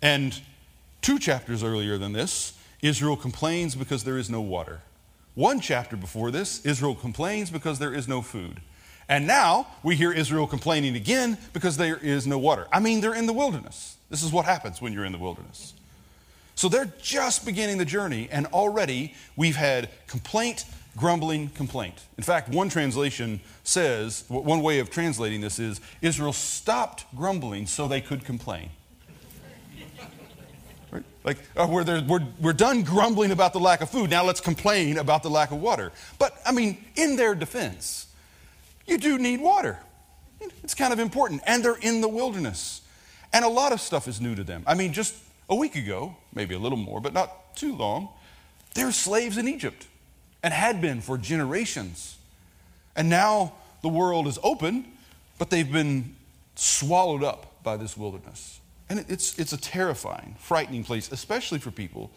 And 0.04 0.40
two 1.02 1.18
chapters 1.18 1.63
earlier 1.63 1.98
than 1.98 2.13
this, 2.13 2.56
Israel 2.84 3.18
complains 3.18 3.74
because 3.74 4.04
there 4.04 4.19
is 4.19 4.30
no 4.30 4.40
water. 4.40 4.81
One 5.34 5.60
chapter 5.60 5.98
before 5.98 6.30
this, 6.30 6.63
Israel 6.63 6.94
complains 6.94 7.50
because 7.50 7.80
there 7.80 7.96
is 7.96 8.08
no 8.08 8.22
food. 8.22 8.62
And 9.10 9.25
now 9.25 9.66
we 9.81 9.96
hear 9.96 10.12
Israel 10.12 10.46
complaining 10.46 10.96
again 10.96 11.40
because 11.54 11.78
there 11.78 11.98
is 11.98 12.28
no 12.28 12.38
water. 12.38 12.68
I 12.72 12.81
mean, 12.81 13.01
they're 13.01 13.16
in 13.16 13.25
the 13.25 13.34
wilderness. 13.34 13.98
This 14.12 14.22
is 14.22 14.31
what 14.31 14.46
happens 14.46 14.80
when 14.80 14.94
you're 14.94 15.06
in 15.06 15.12
the 15.12 15.18
wilderness. 15.18 15.74
So 16.56 16.69
they're 16.69 16.92
just 17.02 17.46
beginning 17.46 17.78
the 17.78 17.86
journey, 17.86 18.30
and 18.31 18.48
already 18.48 19.13
we've 19.36 19.57
had 19.57 19.90
complaint, 20.07 20.66
grumbling, 20.96 21.50
complaint. 21.50 22.02
In 22.18 22.24
fact, 22.24 22.50
one 22.50 22.69
translation 22.69 23.42
says, 23.66 24.24
one 24.30 24.62
way 24.62 24.80
of 24.80 24.90
translating 24.90 25.42
this 25.42 25.60
is 25.60 25.81
Israel 26.02 26.31
stopped 26.31 27.06
grumbling 27.13 27.68
so 27.68 27.88
they 27.88 28.02
could 28.02 28.24
complain. 28.25 28.69
Right? 30.92 31.04
Like, 31.25 31.40
uh, 31.57 31.68
we're, 31.69 31.84
we're, 32.04 32.25
we're 32.40 32.54
done 32.54 32.84
grumbling 32.84 33.31
about 33.31 33.51
the 33.51 33.60
lack 33.60 33.81
of 33.81 33.90
food, 33.90 34.10
now 34.10 34.24
let's 34.24 34.40
complain 34.40 34.98
about 34.98 35.24
the 35.24 35.30
lack 35.30 35.51
of 35.51 35.62
water. 35.62 35.92
But, 36.18 36.40
I 36.46 36.54
mean, 36.54 36.78
in 36.96 37.18
their 37.18 37.36
defense, 37.36 38.08
you 38.86 38.98
do 38.98 39.18
need 39.18 39.42
water. 39.42 39.80
It's 40.63 40.74
kind 40.74 40.94
of 40.94 41.00
important. 41.00 41.42
And 41.46 41.66
they're 41.66 41.75
in 41.75 42.00
the 42.00 42.08
wilderness. 42.08 42.81
And 43.34 43.44
a 43.44 43.50
lot 43.50 43.74
of 43.74 43.81
stuff 43.81 44.08
is 44.08 44.22
new 44.22 44.36
to 44.36 44.44
them. 44.44 44.63
I 44.66 44.75
mean, 44.75 44.94
just 44.94 45.16
a 45.50 45.56
week 45.56 45.76
ago, 45.76 46.16
maybe 46.34 46.56
a 46.56 46.60
little 46.60 46.78
more, 46.78 47.00
but 47.00 47.14
not 47.14 47.56
too 47.56 47.76
long, 47.76 48.10
they're 48.74 48.92
slaves 48.92 49.38
in 49.38 49.48
Egypt 49.48 49.88
and 50.44 50.54
had 50.54 50.82
been 50.82 51.02
for 51.02 51.18
generations. 51.18 52.18
And 52.96 53.10
now 53.10 53.54
the 53.82 53.90
world 53.90 54.28
is 54.28 54.40
open, 54.44 54.86
but 55.38 55.50
they've 55.50 55.72
been 55.72 56.16
swallowed 56.56 57.24
up 57.24 57.64
by 57.64 57.78
this 57.78 57.98
wilderness. 57.98 58.60
And 58.90 59.06
it's, 59.10 59.38
it's 59.40 59.54
a 59.54 59.58
terrifying, 59.58 60.36
frightening 60.40 60.84
place, 60.84 61.12
especially 61.12 61.60
for 61.60 61.72
people 61.72 62.12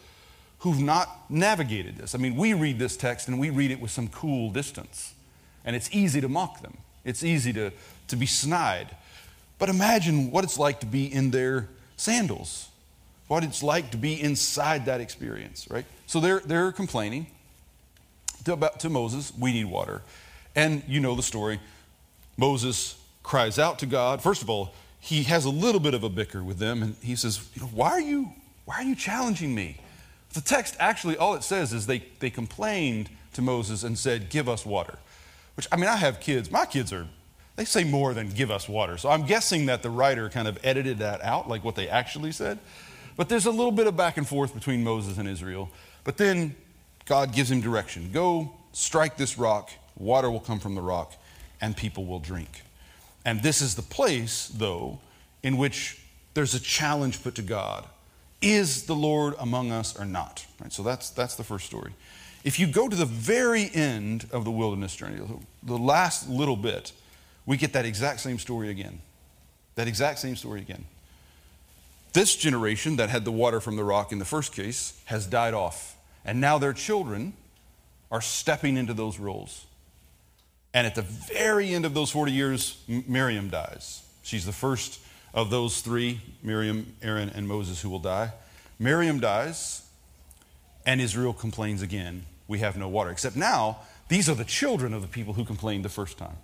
who've 0.59 0.79
not 0.79 1.09
navigated 1.29 1.97
this. 1.97 2.13
I 2.13 2.17
mean, 2.17 2.35
we 2.35 2.53
read 2.53 2.79
this 2.79 2.97
text 2.97 3.27
and 3.27 3.39
we 3.39 3.49
read 3.49 3.71
it 3.71 3.79
with 3.79 3.91
some 3.91 4.07
cool 4.09 4.51
distance. 4.51 5.13
And 5.65 5.75
it's 5.75 5.89
easy 5.91 6.21
to 6.21 6.29
mock 6.29 6.61
them, 6.61 6.77
it's 7.03 7.23
easy 7.23 7.53
to, 7.53 7.71
to 8.07 8.15
be 8.15 8.25
snide. 8.25 8.95
But 9.57 9.69
imagine 9.69 10.31
what 10.31 10.43
it's 10.43 10.57
like 10.57 10.79
to 10.79 10.85
be 10.85 11.11
in 11.11 11.31
their 11.31 11.67
sandals 11.97 12.68
what 13.29 13.43
it's 13.43 13.61
like 13.61 13.91
to 13.91 13.97
be 13.97 14.19
inside 14.19 14.87
that 14.87 14.99
experience, 14.99 15.67
right? 15.69 15.85
So 16.07 16.19
they're, 16.19 16.39
they're 16.39 16.71
complaining 16.71 17.27
to, 18.45 18.53
about, 18.53 18.79
to 18.81 18.89
Moses, 18.89 19.31
we 19.37 19.53
need 19.53 19.65
water. 19.65 20.01
And 20.55 20.81
you 20.87 20.99
know 20.99 21.15
the 21.15 21.23
story. 21.23 21.59
Moses 22.37 22.99
cries 23.21 23.59
out 23.59 23.79
to 23.79 23.85
God. 23.85 24.23
First 24.23 24.41
of 24.41 24.49
all, 24.49 24.73
he 24.99 25.23
has 25.23 25.45
a 25.45 25.49
little 25.49 25.79
bit 25.79 25.93
of 25.93 26.03
a 26.03 26.09
bicker 26.09 26.43
with 26.43 26.57
them, 26.57 26.81
and 26.81 26.95
he 27.03 27.15
says, 27.15 27.47
you 27.53 27.61
know, 27.61 27.67
why 27.67 27.91
are 27.91 28.01
you, 28.01 28.33
why 28.65 28.77
are 28.77 28.83
you 28.83 28.95
challenging 28.95 29.53
me? 29.53 29.77
The 30.33 30.41
text 30.41 30.75
actually, 30.79 31.15
all 31.15 31.35
it 31.35 31.43
says 31.43 31.71
is 31.71 31.85
they, 31.85 32.03
they 32.19 32.31
complained 32.31 33.11
to 33.33 33.43
Moses 33.43 33.83
and 33.83 33.95
said, 33.95 34.29
give 34.29 34.49
us 34.49 34.65
water. 34.65 34.97
Which, 35.55 35.67
I 35.71 35.75
mean, 35.75 35.87
I 35.87 35.97
have 35.97 36.19
kids. 36.19 36.49
My 36.49 36.65
kids 36.65 36.91
are, 36.91 37.05
they 37.57 37.65
say 37.65 37.83
more 37.83 38.15
than 38.15 38.29
give 38.29 38.49
us 38.49 38.67
water. 38.67 38.97
So 38.97 39.09
I'm 39.09 39.27
guessing 39.27 39.67
that 39.67 39.83
the 39.83 39.91
writer 39.91 40.29
kind 40.29 40.47
of 40.47 40.57
edited 40.63 40.97
that 40.97 41.21
out, 41.21 41.47
like 41.47 41.63
what 41.63 41.75
they 41.75 41.87
actually 41.87 42.31
said. 42.31 42.57
But 43.19 43.27
there's 43.27 43.47
a 43.47 43.51
little 43.51 43.73
bit 43.73 43.85
of 43.85 43.97
back 43.97 44.15
and 44.15 44.25
forth 44.25 44.53
between 44.53 44.81
Moses 44.81 45.17
and 45.17 45.27
Israel. 45.27 45.69
But 46.05 46.15
then 46.15 46.55
God 47.03 47.33
gives 47.33 47.51
him 47.51 47.59
direction 47.59 48.11
go 48.13 48.53
strike 48.71 49.17
this 49.17 49.37
rock, 49.37 49.71
water 49.97 50.31
will 50.31 50.39
come 50.39 50.57
from 50.57 50.73
the 50.73 50.81
rock, 50.81 51.11
and 51.59 51.75
people 51.75 52.05
will 52.05 52.21
drink. 52.21 52.61
And 53.25 53.43
this 53.43 53.61
is 53.61 53.75
the 53.75 53.81
place, 53.81 54.47
though, 54.47 54.99
in 55.43 55.57
which 55.57 56.01
there's 56.33 56.53
a 56.53 56.61
challenge 56.61 57.21
put 57.21 57.35
to 57.35 57.41
God. 57.41 57.85
Is 58.41 58.85
the 58.85 58.95
Lord 58.95 59.33
among 59.37 59.73
us 59.73 59.99
or 59.99 60.05
not? 60.05 60.45
Right, 60.61 60.71
so 60.71 60.81
that's, 60.81 61.09
that's 61.09 61.35
the 61.35 61.43
first 61.43 61.65
story. 61.65 61.91
If 62.45 62.57
you 62.57 62.67
go 62.67 62.87
to 62.87 62.95
the 62.95 63.05
very 63.05 63.69
end 63.73 64.27
of 64.31 64.45
the 64.45 64.51
wilderness 64.51 64.95
journey, 64.95 65.19
the 65.61 65.77
last 65.77 66.29
little 66.29 66.55
bit, 66.55 66.93
we 67.45 67.57
get 67.57 67.73
that 67.73 67.83
exact 67.83 68.21
same 68.21 68.39
story 68.39 68.69
again. 68.69 69.01
That 69.75 69.89
exact 69.89 70.19
same 70.19 70.37
story 70.37 70.61
again. 70.61 70.85
This 72.13 72.35
generation 72.35 72.95
that 72.95 73.09
had 73.09 73.25
the 73.25 73.31
water 73.31 73.59
from 73.59 73.75
the 73.75 73.83
rock 73.83 74.11
in 74.11 74.19
the 74.19 74.25
first 74.25 74.53
case 74.53 74.99
has 75.05 75.25
died 75.25 75.53
off. 75.53 75.95
And 76.25 76.41
now 76.41 76.57
their 76.57 76.73
children 76.73 77.33
are 78.11 78.21
stepping 78.21 78.77
into 78.77 78.93
those 78.93 79.19
roles. 79.19 79.65
And 80.73 80.85
at 80.85 80.95
the 80.95 81.01
very 81.01 81.73
end 81.73 81.85
of 81.85 81.93
those 81.93 82.11
40 82.11 82.31
years, 82.31 82.83
Miriam 82.87 83.49
dies. 83.49 84.03
She's 84.23 84.45
the 84.45 84.51
first 84.51 84.99
of 85.33 85.49
those 85.49 85.81
three 85.81 86.21
Miriam, 86.41 86.95
Aaron, 87.01 87.29
and 87.29 87.47
Moses 87.47 87.81
who 87.81 87.89
will 87.89 87.99
die. 87.99 88.31
Miriam 88.79 89.19
dies, 89.19 89.83
and 90.85 91.01
Israel 91.01 91.33
complains 91.33 91.81
again 91.81 92.25
we 92.47 92.59
have 92.59 92.77
no 92.77 92.87
water. 92.87 93.11
Except 93.11 93.35
now, 93.35 93.79
these 94.07 94.27
are 94.27 94.35
the 94.35 94.43
children 94.43 94.93
of 94.93 95.01
the 95.01 95.07
people 95.07 95.33
who 95.33 95.45
complained 95.45 95.85
the 95.85 95.89
first 95.89 96.17
time. 96.17 96.37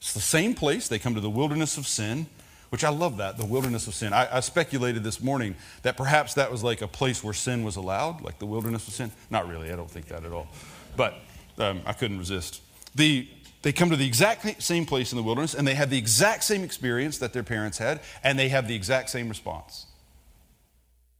It's 0.00 0.12
the 0.12 0.20
same 0.20 0.54
place. 0.54 0.88
They 0.88 0.98
come 0.98 1.14
to 1.14 1.20
the 1.20 1.30
wilderness 1.30 1.78
of 1.78 1.86
sin 1.86 2.26
which 2.72 2.84
I 2.84 2.88
love 2.88 3.18
that, 3.18 3.36
the 3.36 3.44
wilderness 3.44 3.86
of 3.86 3.92
sin. 3.92 4.14
I, 4.14 4.38
I, 4.38 4.40
speculated 4.40 5.04
this 5.04 5.20
morning 5.20 5.56
that 5.82 5.94
perhaps 5.94 6.32
that 6.34 6.50
was 6.50 6.64
like 6.64 6.80
a 6.80 6.88
place 6.88 7.22
where 7.22 7.34
sin 7.34 7.64
was 7.64 7.76
allowed, 7.76 8.22
like 8.22 8.38
the 8.38 8.46
wilderness 8.46 8.88
of 8.88 8.94
sin. 8.94 9.12
Not 9.28 9.46
really, 9.46 9.70
I 9.70 9.76
don't 9.76 9.90
think 9.90 10.06
that 10.06 10.24
at 10.24 10.32
all. 10.32 10.48
But 10.96 11.12
um, 11.58 11.82
I 11.84 11.92
couldn't 11.92 12.18
resist. 12.18 12.62
The, 12.94 13.28
they 13.60 13.72
come 13.72 13.90
to 13.90 13.96
the 13.96 14.06
exact 14.06 14.62
same 14.62 14.86
place 14.86 15.12
in 15.12 15.18
the 15.18 15.22
wilderness, 15.22 15.52
and 15.52 15.68
they 15.68 15.74
have 15.74 15.90
the 15.90 15.98
exact 15.98 16.44
same 16.44 16.64
experience 16.64 17.18
that 17.18 17.34
their 17.34 17.42
parents 17.42 17.76
had, 17.76 18.00
and 18.24 18.38
they 18.38 18.48
have 18.48 18.66
the 18.66 18.74
exact 18.74 19.10
same 19.10 19.28
response. 19.28 19.84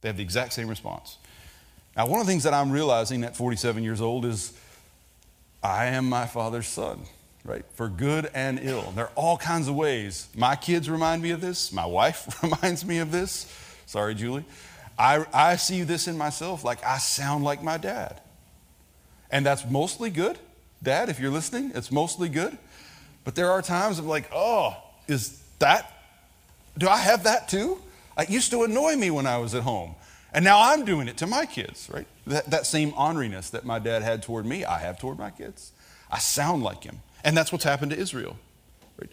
They 0.01 0.09
have 0.09 0.17
the 0.17 0.23
exact 0.23 0.53
same 0.53 0.67
response. 0.67 1.19
Now, 1.95 2.07
one 2.07 2.19
of 2.19 2.25
the 2.25 2.31
things 2.31 2.45
that 2.45 2.55
I'm 2.55 2.71
realizing 2.71 3.23
at 3.23 3.37
47 3.37 3.83
years 3.83 4.01
old 4.01 4.25
is 4.25 4.53
I 5.61 5.85
am 5.85 6.09
my 6.09 6.25
father's 6.25 6.67
son. 6.67 7.03
Right? 7.43 7.65
For 7.73 7.89
good 7.89 8.29
and 8.33 8.59
ill. 8.61 8.93
There 8.95 9.05
are 9.05 9.11
all 9.15 9.37
kinds 9.37 9.67
of 9.67 9.75
ways. 9.75 10.27
My 10.35 10.55
kids 10.55 10.89
remind 10.89 11.21
me 11.21 11.31
of 11.31 11.41
this. 11.41 11.71
My 11.71 11.85
wife 11.85 12.41
reminds 12.43 12.85
me 12.85 12.99
of 12.99 13.11
this. 13.11 13.51
Sorry, 13.85 14.15
Julie. 14.15 14.45
I, 14.97 15.25
I 15.33 15.55
see 15.55 15.83
this 15.83 16.07
in 16.07 16.17
myself 16.17 16.63
like 16.63 16.83
I 16.83 16.97
sound 16.99 17.43
like 17.43 17.63
my 17.63 17.77
dad. 17.77 18.21
And 19.31 19.45
that's 19.45 19.67
mostly 19.69 20.09
good. 20.09 20.37
Dad, 20.81 21.09
if 21.09 21.19
you're 21.19 21.31
listening, 21.31 21.71
it's 21.73 21.91
mostly 21.91 22.29
good. 22.29 22.57
But 23.23 23.35
there 23.35 23.51
are 23.51 23.61
times 23.61 23.99
I'm 23.99 24.07
like, 24.07 24.29
oh, 24.33 24.75
is 25.07 25.41
that, 25.59 25.91
do 26.77 26.87
I 26.87 26.97
have 26.97 27.23
that 27.23 27.49
too? 27.49 27.81
It 28.17 28.29
used 28.29 28.51
to 28.51 28.63
annoy 28.63 28.95
me 28.95 29.09
when 29.09 29.25
I 29.25 29.37
was 29.37 29.55
at 29.55 29.63
home. 29.63 29.95
And 30.33 30.43
now 30.43 30.71
I'm 30.71 30.83
doing 30.85 31.07
it 31.07 31.17
to 31.17 31.27
my 31.27 31.45
kids, 31.45 31.89
right? 31.91 32.07
That, 32.27 32.49
that 32.51 32.65
same 32.65 32.91
honoriness 32.91 33.51
that 33.51 33.65
my 33.65 33.79
dad 33.79 34.01
had 34.01 34.23
toward 34.23 34.45
me, 34.45 34.65
I 34.65 34.79
have 34.79 34.99
toward 34.99 35.17
my 35.17 35.29
kids. 35.29 35.71
I 36.11 36.19
sound 36.19 36.63
like 36.63 36.83
him. 36.83 36.99
And 37.23 37.35
that's 37.35 37.51
what's 37.51 37.63
happened 37.63 37.91
to 37.91 37.97
Israel. 37.97 38.37
Right? 38.99 39.09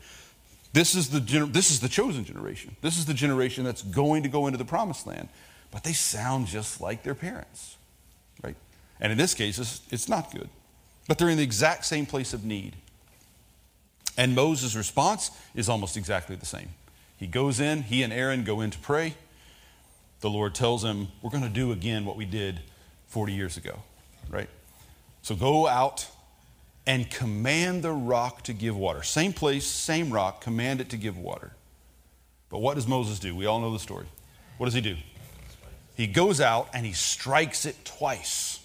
This, 0.72 0.94
is 0.94 1.10
the, 1.10 1.20
this 1.20 1.70
is 1.70 1.80
the 1.80 1.88
chosen 1.88 2.24
generation. 2.24 2.76
This 2.80 2.98
is 2.98 3.06
the 3.06 3.14
generation 3.14 3.64
that's 3.64 3.82
going 3.82 4.22
to 4.22 4.28
go 4.28 4.46
into 4.46 4.58
the 4.58 4.64
promised 4.64 5.06
land. 5.06 5.28
But 5.70 5.84
they 5.84 5.92
sound 5.92 6.46
just 6.46 6.80
like 6.80 7.02
their 7.02 7.14
parents. 7.14 7.76
Right? 8.42 8.56
And 9.00 9.12
in 9.12 9.18
this 9.18 9.34
case, 9.34 9.58
it's, 9.58 9.80
it's 9.90 10.08
not 10.08 10.32
good. 10.32 10.48
But 11.08 11.18
they're 11.18 11.28
in 11.28 11.38
the 11.38 11.42
exact 11.42 11.84
same 11.84 12.06
place 12.06 12.32
of 12.32 12.44
need. 12.44 12.76
And 14.16 14.34
Moses' 14.34 14.76
response 14.76 15.30
is 15.54 15.68
almost 15.68 15.96
exactly 15.96 16.36
the 16.36 16.46
same. 16.46 16.70
He 17.16 17.26
goes 17.26 17.60
in, 17.60 17.82
he 17.82 18.02
and 18.02 18.12
Aaron 18.12 18.44
go 18.44 18.60
in 18.60 18.70
to 18.70 18.78
pray. 18.78 19.14
The 20.20 20.30
Lord 20.30 20.54
tells 20.54 20.84
him, 20.84 21.08
We're 21.22 21.30
going 21.30 21.42
to 21.42 21.48
do 21.48 21.72
again 21.72 22.04
what 22.04 22.16
we 22.16 22.24
did 22.24 22.60
40 23.08 23.32
years 23.32 23.56
ago, 23.56 23.80
right? 24.28 24.48
So 25.22 25.34
go 25.34 25.66
out 25.66 26.06
and 26.90 27.08
command 27.08 27.84
the 27.84 27.92
rock 27.92 28.42
to 28.42 28.52
give 28.52 28.76
water. 28.76 29.04
Same 29.04 29.32
place, 29.32 29.64
same 29.64 30.10
rock, 30.10 30.40
command 30.40 30.80
it 30.80 30.88
to 30.88 30.96
give 30.96 31.16
water. 31.16 31.52
But 32.48 32.58
what 32.58 32.74
does 32.74 32.88
Moses 32.88 33.20
do? 33.20 33.32
We 33.32 33.46
all 33.46 33.60
know 33.60 33.72
the 33.72 33.78
story. 33.78 34.06
What 34.58 34.66
does 34.66 34.74
he 34.74 34.80
do? 34.80 34.96
He 35.96 36.08
goes 36.08 36.40
out 36.40 36.68
and 36.74 36.84
he 36.84 36.92
strikes 36.92 37.64
it 37.64 37.84
twice. 37.84 38.58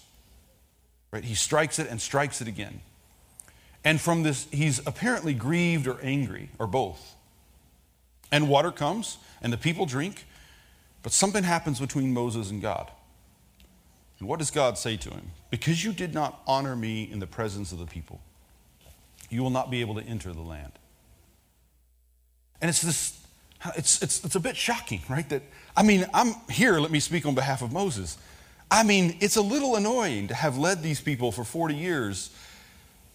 Right? 1.12 1.22
He 1.22 1.36
strikes 1.36 1.78
it 1.78 1.88
and 1.88 2.00
strikes 2.00 2.40
it 2.40 2.48
again. 2.48 2.80
And 3.84 4.00
from 4.00 4.24
this, 4.24 4.48
he's 4.50 4.84
apparently 4.84 5.32
grieved 5.32 5.86
or 5.86 6.00
angry, 6.02 6.50
or 6.58 6.66
both. 6.66 7.14
And 8.32 8.48
water 8.48 8.72
comes, 8.72 9.18
and 9.40 9.52
the 9.52 9.56
people 9.56 9.86
drink, 9.86 10.26
but 11.04 11.12
something 11.12 11.44
happens 11.44 11.78
between 11.78 12.12
Moses 12.12 12.50
and 12.50 12.60
God. 12.60 12.90
And 14.18 14.26
what 14.26 14.40
does 14.40 14.50
God 14.50 14.78
say 14.78 14.96
to 14.96 15.10
him? 15.10 15.30
Because 15.50 15.84
you 15.84 15.92
did 15.92 16.12
not 16.12 16.40
honor 16.46 16.74
me 16.74 17.04
in 17.10 17.18
the 17.18 17.26
presence 17.26 17.72
of 17.72 17.78
the 17.78 17.86
people, 17.86 18.20
you 19.30 19.42
will 19.42 19.50
not 19.50 19.70
be 19.70 19.80
able 19.80 19.94
to 19.94 20.02
enter 20.02 20.32
the 20.32 20.40
land. 20.40 20.72
And 22.60 22.68
it's 22.68 22.82
this, 22.82 23.20
it's, 23.76 24.02
it's, 24.02 24.24
it's 24.24 24.34
a 24.34 24.40
bit 24.40 24.56
shocking, 24.56 25.02
right? 25.08 25.28
That, 25.28 25.42
I 25.76 25.82
mean, 25.82 26.06
I'm 26.14 26.34
here, 26.50 26.78
let 26.80 26.90
me 26.90 27.00
speak 27.00 27.26
on 27.26 27.34
behalf 27.34 27.62
of 27.62 27.72
Moses. 27.72 28.16
I 28.70 28.82
mean, 28.82 29.16
it's 29.20 29.36
a 29.36 29.42
little 29.42 29.76
annoying 29.76 30.28
to 30.28 30.34
have 30.34 30.58
led 30.58 30.82
these 30.82 31.00
people 31.00 31.30
for 31.30 31.44
40 31.44 31.74
years 31.74 32.30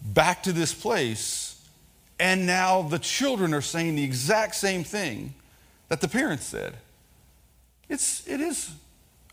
back 0.00 0.42
to 0.44 0.52
this 0.52 0.72
place, 0.72 1.60
and 2.18 2.46
now 2.46 2.82
the 2.82 2.98
children 2.98 3.52
are 3.52 3.60
saying 3.60 3.96
the 3.96 4.04
exact 4.04 4.54
same 4.54 4.84
thing 4.84 5.34
that 5.88 6.00
the 6.00 6.08
parents 6.08 6.46
said. 6.46 6.74
It's, 7.88 8.26
it 8.26 8.40
is, 8.40 8.70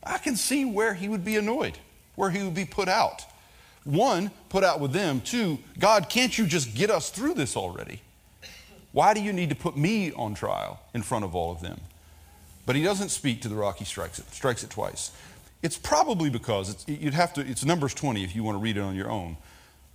I 0.03 0.17
can 0.17 0.35
see 0.35 0.65
where 0.65 0.93
he 0.93 1.07
would 1.07 1.23
be 1.23 1.37
annoyed, 1.37 1.77
where 2.19 2.29
he 2.29 2.43
would 2.43 2.53
be 2.53 2.65
put 2.65 2.89
out. 2.89 3.23
One, 3.85 4.31
put 4.49 4.65
out 4.65 4.81
with 4.81 4.91
them. 4.91 5.21
Two, 5.21 5.57
God, 5.79 6.09
can't 6.09 6.37
you 6.37 6.45
just 6.45 6.75
get 6.75 6.89
us 6.89 7.09
through 7.09 7.35
this 7.35 7.55
already? 7.55 8.01
Why 8.91 9.13
do 9.13 9.21
you 9.21 9.31
need 9.31 9.47
to 9.51 9.55
put 9.55 9.77
me 9.77 10.11
on 10.11 10.33
trial 10.33 10.81
in 10.93 11.01
front 11.01 11.23
of 11.23 11.33
all 11.33 11.49
of 11.49 11.61
them? 11.61 11.79
But 12.65 12.75
he 12.75 12.83
doesn't 12.83 13.07
speak 13.07 13.41
to 13.43 13.47
the 13.47 13.55
rock, 13.55 13.77
he 13.77 13.85
strikes 13.85 14.19
it, 14.19 14.29
strikes 14.33 14.65
it 14.65 14.69
twice. 14.69 15.11
It's 15.63 15.77
probably 15.77 16.29
because, 16.29 16.69
it's, 16.71 16.87
you'd 16.89 17.13
have 17.13 17.33
to, 17.35 17.41
it's 17.41 17.63
Numbers 17.63 17.93
20 17.93 18.21
if 18.21 18.35
you 18.35 18.43
want 18.43 18.57
to 18.57 18.61
read 18.61 18.75
it 18.75 18.81
on 18.81 18.95
your 18.95 19.09
own. 19.09 19.37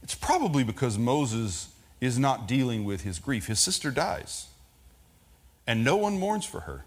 It's 0.03 0.15
probably 0.15 0.65
because 0.65 0.97
Moses 0.97 1.69
is 2.01 2.19
not 2.19 2.49
dealing 2.49 2.87
with 2.87 3.03
his 3.03 3.19
grief. 3.19 3.49
His 3.49 3.61
sister 3.61 3.91
dies, 3.91 4.47
and 5.67 5.85
no 5.85 5.97
one 5.99 6.19
mourns 6.19 6.47
for 6.47 6.61
her. 6.61 6.87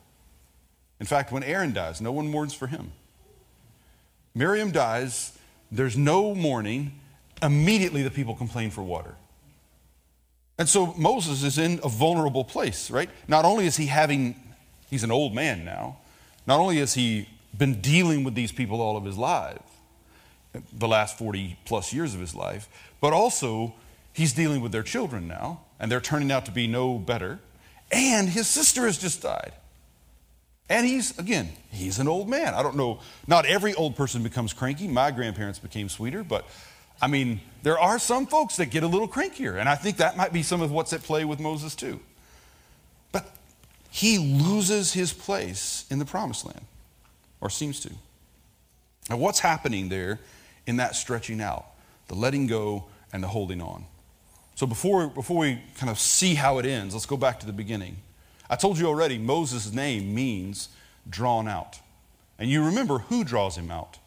In 0.99 1.05
fact, 1.05 1.31
when 1.31 1.43
Aaron 1.43 1.73
dies, 1.73 2.01
no 2.01 2.11
one 2.11 2.27
mourns 2.27 2.55
for 2.55 2.65
him. 2.65 2.93
Miriam 4.37 4.69
dies, 4.71 5.35
there's 5.71 5.97
no 5.97 6.35
mourning. 6.35 6.93
Immediately, 7.41 8.03
the 8.03 8.11
people 8.11 8.35
complain 8.35 8.69
for 8.69 8.83
water. 8.83 9.15
And 10.59 10.69
so 10.69 10.93
Moses 10.93 11.43
is 11.43 11.57
in 11.57 11.79
a 11.83 11.89
vulnerable 11.89 12.43
place, 12.43 12.91
right? 12.91 13.09
Not 13.27 13.45
only 13.45 13.65
is 13.65 13.77
he 13.77 13.87
having, 13.87 14.35
he's 14.89 15.03
an 15.03 15.11
old 15.11 15.33
man 15.33 15.65
now, 15.65 15.97
not 16.45 16.59
only 16.59 16.77
has 16.77 16.93
he 16.93 17.27
been 17.57 17.81
dealing 17.81 18.23
with 18.23 18.35
these 18.35 18.51
people 18.51 18.79
all 18.79 18.95
of 18.95 19.05
his 19.05 19.17
life, 19.17 19.59
the 20.71 20.87
last 20.87 21.17
40 21.17 21.57
plus 21.65 21.91
years 21.91 22.13
of 22.13 22.19
his 22.19 22.35
life, 22.35 22.69
but 23.01 23.13
also 23.13 23.73
he's 24.13 24.33
dealing 24.33 24.61
with 24.61 24.71
their 24.71 24.83
children 24.83 25.27
now, 25.27 25.61
and 25.79 25.91
they're 25.91 25.99
turning 25.99 26.31
out 26.31 26.45
to 26.45 26.51
be 26.51 26.67
no 26.67 26.97
better. 26.97 27.39
And 27.91 28.29
his 28.29 28.47
sister 28.47 28.85
has 28.85 28.97
just 28.97 29.21
died. 29.21 29.53
And 30.69 30.85
he's, 30.85 31.17
again, 31.17 31.49
he's 31.71 31.99
an 31.99 32.07
old 32.07 32.27
man. 32.27 32.53
I 32.53 32.61
don't 32.61 32.75
know, 32.75 32.99
not 33.25 33.45
every 33.45 33.73
old 33.73 33.95
person 33.95 34.21
becomes 34.23 34.51
cranky. 34.53 34.87
My 34.87 35.11
grandparents 35.11 35.59
became 35.59 35.87
sweeter, 35.87 36.23
but 36.23 36.45
I 37.01 37.07
mean, 37.07 37.41
there 37.63 37.79
are 37.79 37.99
some 37.99 38.25
folks 38.25 38.57
that 38.57 38.67
get 38.67 38.83
a 38.83 38.87
little 38.87 39.07
crankier. 39.07 39.59
And 39.59 39.69
I 39.69 39.75
think 39.75 39.97
that 39.97 40.17
might 40.17 40.33
be 40.33 40.43
some 40.43 40.61
of 40.61 40.71
what's 40.71 40.91
at 40.93 41.03
play 41.03 41.25
with 41.25 41.39
Moses, 41.39 41.75
too. 41.75 41.99
But 43.11 43.29
he 43.89 44.17
loses 44.17 44.93
his 44.93 45.13
place 45.13 45.85
in 45.89 45.99
the 45.99 46.05
promised 46.05 46.45
land, 46.45 46.65
or 47.39 47.49
seems 47.49 47.79
to. 47.81 47.91
Now, 49.09 49.17
what's 49.17 49.39
happening 49.39 49.89
there 49.89 50.19
in 50.65 50.77
that 50.77 50.95
stretching 50.95 51.39
out, 51.39 51.65
the 52.07 52.15
letting 52.15 52.47
go 52.47 52.85
and 53.13 53.23
the 53.23 53.27
holding 53.27 53.61
on. 53.61 53.85
So 54.55 54.65
before, 54.65 55.07
before 55.07 55.37
we 55.37 55.61
kind 55.77 55.89
of 55.89 55.99
see 55.99 56.33
how 56.33 56.57
it 56.57 56.65
ends, 56.65 56.93
let's 56.93 57.05
go 57.05 57.15
back 57.15 57.39
to 57.41 57.45
the 57.45 57.53
beginning. 57.53 57.97
I 58.49 58.55
told 58.55 58.77
you 58.77 58.87
already, 58.87 59.17
Moses' 59.17 59.73
name 59.73 60.13
means 60.13 60.69
drawn 61.09 61.47
out. 61.47 61.79
And 62.39 62.49
you 62.49 62.63
remember 62.63 62.99
who 62.99 63.23
draws 63.23 63.57
him 63.57 63.71
out? 63.71 63.97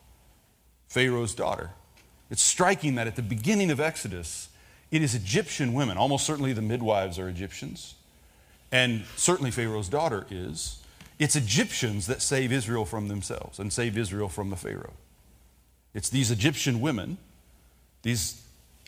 Pharaoh's 0.88 1.34
daughter. 1.34 1.70
It's 2.30 2.42
striking 2.42 2.94
that 2.94 3.06
at 3.06 3.16
the 3.16 3.22
beginning 3.22 3.70
of 3.70 3.80
Exodus, 3.80 4.48
it 4.90 5.02
is 5.02 5.14
Egyptian 5.14 5.72
women. 5.74 5.96
Almost 5.96 6.24
certainly 6.24 6.52
the 6.52 6.62
midwives 6.62 7.18
are 7.18 7.28
Egyptians. 7.28 7.94
And 8.72 9.04
certainly 9.16 9.50
Pharaoh's 9.50 9.88
daughter 9.88 10.26
is. 10.30 10.78
It's 11.18 11.36
Egyptians 11.36 12.06
that 12.06 12.22
save 12.22 12.52
Israel 12.52 12.84
from 12.84 13.08
themselves 13.08 13.58
and 13.58 13.72
save 13.72 13.98
Israel 13.98 14.28
from 14.28 14.50
the 14.50 14.56
Pharaoh. 14.56 14.94
It's 15.92 16.08
these 16.08 16.30
Egyptian 16.30 16.80
women, 16.80 17.18
these 18.02 18.40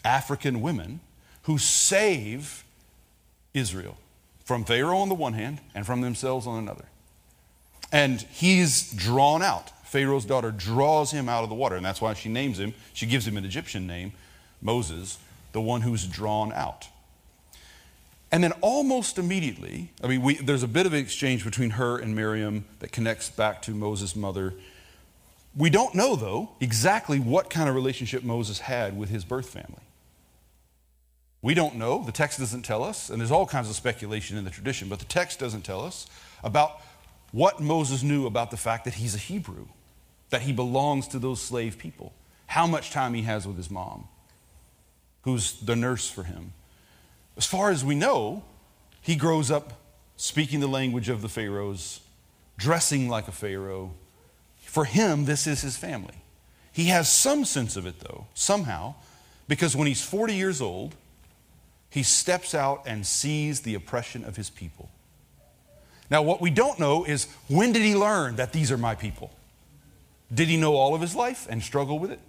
African 0.05 0.61
women, 0.61 1.01
who 1.43 1.59
save 1.59 2.65
Israel 3.55 3.97
from 4.45 4.65
Pharaoh 4.65 4.99
on 4.99 5.09
the 5.09 5.15
one 5.15 5.35
hand 5.35 5.61
and 5.75 5.87
from 5.87 6.01
themselves 6.01 6.47
on 6.47 6.59
another. 6.59 6.85
And 7.91 8.21
he's 8.23 8.93
drawn 8.93 9.43
out. 9.43 9.71
Pharaoh's 9.87 10.25
daughter 10.25 10.51
draws 10.51 11.11
him 11.11 11.29
out 11.29 11.43
of 11.43 11.51
the 11.51 11.55
water, 11.55 11.77
and 11.77 11.85
that's 11.85 12.01
why 12.01 12.15
she 12.15 12.29
names 12.29 12.59
him, 12.59 12.75
she 12.95 13.07
gives 13.07 13.27
him 13.27 13.37
an 13.37 13.45
Egyptian 13.45 13.87
name, 13.87 14.13
Moses, 14.63 15.19
the 15.53 15.61
one 15.61 15.83
who's 15.83 16.07
drawn 16.07 16.53
out. 16.53 16.89
And 18.31 18.43
then 18.43 18.53
almost 18.63 19.19
immediately, 19.19 19.91
I 20.03 20.07
mean, 20.07 20.23
we, 20.23 20.37
there's 20.37 20.63
a 20.63 20.69
bit 20.69 20.87
of 20.87 20.95
an 20.95 21.01
exchange 21.01 21.45
between 21.45 21.71
her 21.71 21.99
and 21.99 22.17
Miriam 22.17 22.65
that 22.79 22.91
connects 22.91 23.29
back 23.29 23.61
to 23.63 23.73
Moses' 23.73 24.17
mother 24.17 24.55
we 25.55 25.69
don't 25.69 25.95
know, 25.95 26.17
though, 26.17 26.51
exactly 26.61 27.19
what 27.19 27.51
kind 27.51 27.69
of 27.69 27.75
relationship 27.75 28.23
Moses 28.23 28.61
had 28.61 28.97
with 28.97 29.11
his 29.11 29.25
birth 29.25 29.49
family. 29.49 29.83
We 31.43 31.55
don't 31.55 31.75
know. 31.75 32.05
The 32.05 32.13
text 32.13 32.39
doesn't 32.39 32.63
tell 32.63 32.85
us, 32.85 33.11
and 33.11 33.21
there's 33.21 33.33
all 33.33 33.47
kinds 33.47 33.69
of 33.69 33.75
speculation 33.75 34.39
in 34.39 34.45
the 34.45 34.51
tradition, 34.51 34.89
but 34.89 35.01
the 35.01 35.05
text 35.05 35.41
doesn't 35.41 35.63
tell 35.63 35.81
us 35.81 36.07
about 36.45 36.81
what 37.33 37.61
Moses 37.61 38.05
knew 38.05 38.27
about 38.27 38.53
the 38.53 38.57
fact 38.57 38.85
that 38.85 38.95
he's 38.95 39.17
a 39.17 39.19
Hebrew, 39.19 39.67
that 40.31 40.43
he 40.43 40.53
belongs 40.53 41.09
to 41.09 41.19
those 41.19 41.41
slave 41.41 41.79
people, 41.79 42.13
how 42.47 42.67
much 42.67 42.93
time 42.93 43.15
he 43.15 43.23
has 43.23 43.47
with 43.47 43.57
his 43.57 43.71
mom, 43.71 44.07
who's 45.23 45.59
the 45.61 45.75
nurse 45.75 46.09
for 46.09 46.23
him. 46.23 46.53
As 47.37 47.47
far 47.47 47.71
as 47.71 47.85
we 47.85 47.97
know, 47.97 48.45
he 49.01 49.17
grows 49.17 49.51
up 49.51 49.73
speaking 50.17 50.61
the 50.61 50.69
language 50.69 51.09
of 51.09 51.23
the 51.23 51.29
Pharaohs, 51.29 52.01
dressing 52.57 53.09
like 53.09 53.27
a 53.27 53.33
Pharaoh, 53.33 53.95
for 54.73 54.85
him, 54.85 55.25
this 55.25 55.47
is 55.47 55.61
his 55.61 55.77
family. 55.77 56.15
He 56.73 56.85
has 56.87 57.13
some 57.13 57.45
sense 57.45 57.77
of 57.77 57.85
it, 57.85 58.01
though, 58.01 58.27
somehow, 58.33 58.95
because 59.49 59.75
when 59.75 59.87
he's 59.87 60.03
40 60.03 60.35
years 60.35 60.61
old, 60.63 60.95
he 61.93 62.03
steps 62.03 62.55
out 62.55 62.83
and 62.87 63.07
sees 63.07 63.61
the 63.61 63.75
oppression 63.75 64.25
of 64.25 64.35
his 64.35 64.49
people. 64.49 64.89
Now, 66.11 66.23
what 66.23 66.41
we 66.41 66.49
don't 66.51 66.81
know 66.81 67.05
is 67.05 67.27
when 67.49 67.73
did 67.73 67.83
he 67.83 67.95
learn 67.95 68.37
that 68.37 68.53
these 68.53 68.73
are 68.73 68.79
my 68.79 68.95
people? 68.95 69.31
Did 70.33 70.49
he 70.49 70.57
know 70.57 70.75
all 70.75 70.95
of 70.95 71.03
his 71.03 71.15
life 71.15 71.47
and 71.51 71.63
struggle 71.63 71.99
with 71.99 72.11
it? 72.11 72.21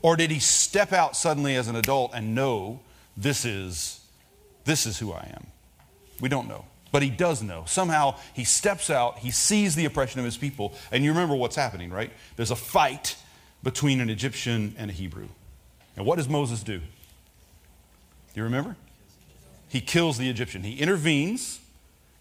Or 0.00 0.16
did 0.16 0.30
he 0.30 0.38
step 0.38 0.92
out 0.92 1.16
suddenly 1.16 1.56
as 1.56 1.66
an 1.66 1.74
adult 1.74 2.12
and 2.14 2.36
know 2.36 2.80
this 3.16 3.44
is 3.44 4.00
This 4.64 4.86
is 4.86 4.98
who 4.98 5.12
I 5.12 5.28
am. 5.34 5.46
We 6.20 6.28
don't 6.28 6.48
know. 6.48 6.64
But 6.92 7.02
he 7.02 7.10
does 7.10 7.42
know. 7.42 7.64
Somehow 7.66 8.16
he 8.32 8.44
steps 8.44 8.88
out, 8.88 9.18
he 9.18 9.30
sees 9.30 9.74
the 9.74 9.84
oppression 9.84 10.20
of 10.20 10.24
his 10.24 10.36
people, 10.36 10.72
and 10.92 11.02
you 11.02 11.10
remember 11.10 11.34
what's 11.34 11.56
happening, 11.56 11.90
right? 11.90 12.12
There's 12.36 12.52
a 12.52 12.56
fight 12.56 13.16
between 13.62 14.00
an 14.00 14.08
Egyptian 14.08 14.74
and 14.78 14.90
a 14.90 14.94
Hebrew. 14.94 15.28
And 15.96 16.06
what 16.06 16.16
does 16.16 16.28
Moses 16.28 16.62
do? 16.62 16.80
Do 18.34 18.40
you 18.40 18.44
remember? 18.44 18.76
He 19.68 19.80
kills 19.80 20.18
the 20.18 20.28
Egyptian. 20.28 20.62
He 20.62 20.78
intervenes 20.78 21.60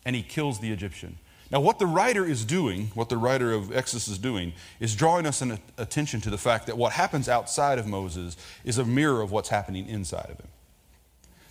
and 0.06 0.16
he 0.16 0.22
kills 0.22 0.60
the 0.60 0.72
Egyptian. 0.72 1.18
Now, 1.52 1.60
what 1.60 1.78
the 1.78 1.86
writer 1.86 2.26
is 2.26 2.46
doing, 2.46 2.90
what 2.96 3.10
the 3.10 3.18
writer 3.18 3.52
of 3.52 3.76
Exodus 3.76 4.08
is 4.08 4.18
doing, 4.18 4.54
is 4.80 4.96
drawing 4.96 5.28
us 5.28 5.42
an 5.42 5.60
attention 5.78 6.20
to 6.22 6.32
the 6.32 6.38
fact 6.38 6.66
that 6.66 6.78
what 6.78 6.94
happens 6.94 7.30
outside 7.30 7.78
of 7.78 7.86
Moses 7.86 8.36
is 8.64 8.80
a 8.80 8.86
mirror 8.86 9.22
of 9.22 9.32
what's 9.32 9.50
happening 9.50 9.88
inside 9.88 10.32
of 10.32 10.40
him. 10.40 10.48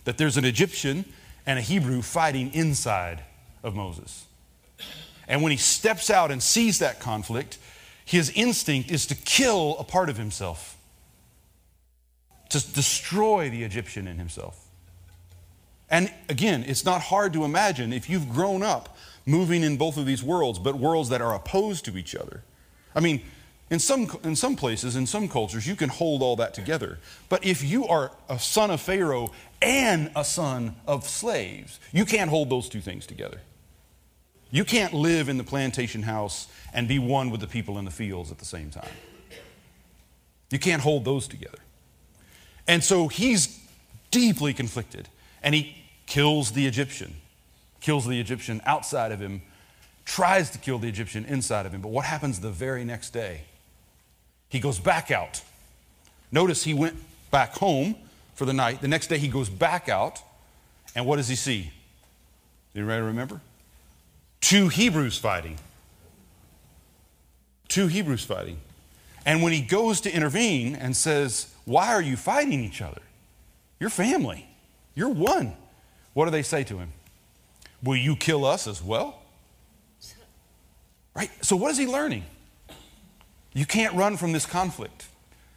That 0.03 0.17
there's 0.17 0.35
an 0.35 0.43
Egyptian 0.43 1.05
and 1.45 1.57
a 1.57 1.61
Hebrew 1.61 2.01
fighting 2.01 2.53
inside 2.53 3.23
of 3.63 3.75
Moses. 3.75 4.25
And 5.27 5.41
when 5.41 5.51
he 5.51 5.57
steps 5.57 6.09
out 6.09 6.31
and 6.31 6.43
sees 6.43 6.79
that 6.79 6.99
conflict, 6.99 7.57
his 8.03 8.29
instinct 8.31 8.91
is 8.91 9.05
to 9.07 9.15
kill 9.15 9.77
a 9.79 9.85
part 9.85 10.09
of 10.09 10.17
himself, 10.17 10.77
to 12.53 12.73
destroy 12.73 13.49
the 13.49 13.63
Egyptian 13.63 14.07
in 14.07 14.17
himself. 14.17 14.59
And 15.89 16.11
again, 16.29 16.63
it's 16.67 16.85
not 16.85 17.01
hard 17.01 17.33
to 17.33 17.43
imagine 17.43 17.93
if 17.93 18.09
you've 18.09 18.29
grown 18.29 18.63
up 18.63 18.97
moving 19.25 19.63
in 19.63 19.77
both 19.77 19.97
of 19.97 20.05
these 20.05 20.23
worlds, 20.23 20.59
but 20.59 20.75
worlds 20.75 21.09
that 21.09 21.21
are 21.21 21.35
opposed 21.35 21.85
to 21.85 21.97
each 21.97 22.15
other. 22.15 22.41
I 22.95 22.99
mean, 22.99 23.21
in 23.69 23.79
some, 23.79 24.09
in 24.23 24.35
some 24.35 24.55
places, 24.55 24.95
in 24.95 25.05
some 25.07 25.27
cultures, 25.27 25.67
you 25.67 25.75
can 25.75 25.89
hold 25.89 26.21
all 26.21 26.35
that 26.37 26.53
together. 26.53 26.99
But 27.29 27.45
if 27.45 27.63
you 27.63 27.87
are 27.87 28.11
a 28.29 28.37
son 28.37 28.71
of 28.71 28.81
Pharaoh 28.81 29.31
and 29.61 30.11
a 30.15 30.23
son 30.23 30.75
of 30.87 31.07
slaves, 31.07 31.79
you 31.91 32.05
can't 32.05 32.29
hold 32.29 32.49
those 32.49 32.69
two 32.69 32.81
things 32.81 33.05
together. 33.05 33.41
You 34.51 34.65
can't 34.65 34.93
live 34.93 35.29
in 35.29 35.37
the 35.37 35.43
plantation 35.43 36.03
house 36.03 36.47
and 36.73 36.87
be 36.87 36.99
one 36.99 37.31
with 37.31 37.41
the 37.41 37.47
people 37.47 37.79
in 37.79 37.85
the 37.85 37.91
fields 37.91 38.31
at 38.31 38.37
the 38.37 38.45
same 38.45 38.69
time. 38.69 38.91
You 40.51 40.59
can't 40.59 40.81
hold 40.81 41.05
those 41.05 41.27
together. 41.27 41.57
And 42.67 42.83
so 42.83 43.07
he's 43.07 43.59
deeply 44.11 44.53
conflicted, 44.53 45.09
and 45.41 45.53
he 45.53 45.75
kills 46.05 46.51
the 46.51 46.65
Egyptian, 46.67 47.15
kills 47.81 48.05
the 48.05 48.19
Egyptian 48.19 48.61
outside 48.65 49.11
of 49.11 49.19
him, 49.19 49.41
tries 50.05 50.49
to 50.51 50.57
kill 50.57 50.77
the 50.77 50.87
Egyptian 50.87 51.25
inside 51.25 51.65
of 51.65 51.73
him. 51.73 51.81
But 51.81 51.89
what 51.89 52.05
happens 52.05 52.39
the 52.39 52.51
very 52.51 52.83
next 52.85 53.11
day? 53.11 53.41
He 54.49 54.59
goes 54.59 54.79
back 54.79 55.11
out. 55.11 55.41
Notice 56.31 56.63
he 56.63 56.73
went 56.73 56.95
back 57.31 57.53
home 57.53 57.95
for 58.35 58.45
the 58.45 58.53
night. 58.53 58.81
The 58.81 58.87
next 58.87 59.07
day 59.07 59.17
he 59.17 59.27
goes 59.27 59.49
back 59.49 59.89
out, 59.89 60.21
and 60.95 61.05
what 61.05 61.17
does 61.17 61.27
he 61.27 61.35
see? 61.35 61.71
Anybody 62.75 63.01
remember? 63.01 63.41
Two 64.41 64.67
Hebrews 64.67 65.17
fighting. 65.17 65.57
Two 67.67 67.87
Hebrews 67.87 68.23
fighting. 68.23 68.57
And 69.25 69.41
when 69.41 69.53
he 69.53 69.61
goes 69.61 70.01
to 70.01 70.13
intervene 70.13 70.75
and 70.75 70.95
says, 70.95 71.52
Why 71.65 71.93
are 71.93 72.01
you 72.01 72.17
fighting 72.17 72.63
each 72.63 72.81
other? 72.81 73.01
You're 73.79 73.89
family. 73.89 74.47
You're 74.95 75.09
one. 75.09 75.53
What 76.13 76.25
do 76.25 76.31
they 76.31 76.43
say 76.43 76.63
to 76.65 76.77
him? 76.77 76.91
Will 77.81 77.95
you 77.95 78.15
kill 78.15 78.45
us 78.45 78.67
as 78.67 78.81
well? 78.81 79.19
Right? 81.15 81.29
So, 81.41 81.55
what 81.55 81.71
is 81.71 81.77
he 81.77 81.85
learning? 81.85 82.23
You 83.53 83.65
can't 83.65 83.93
run 83.93 84.17
from 84.17 84.31
this 84.31 84.45
conflict. 84.45 85.07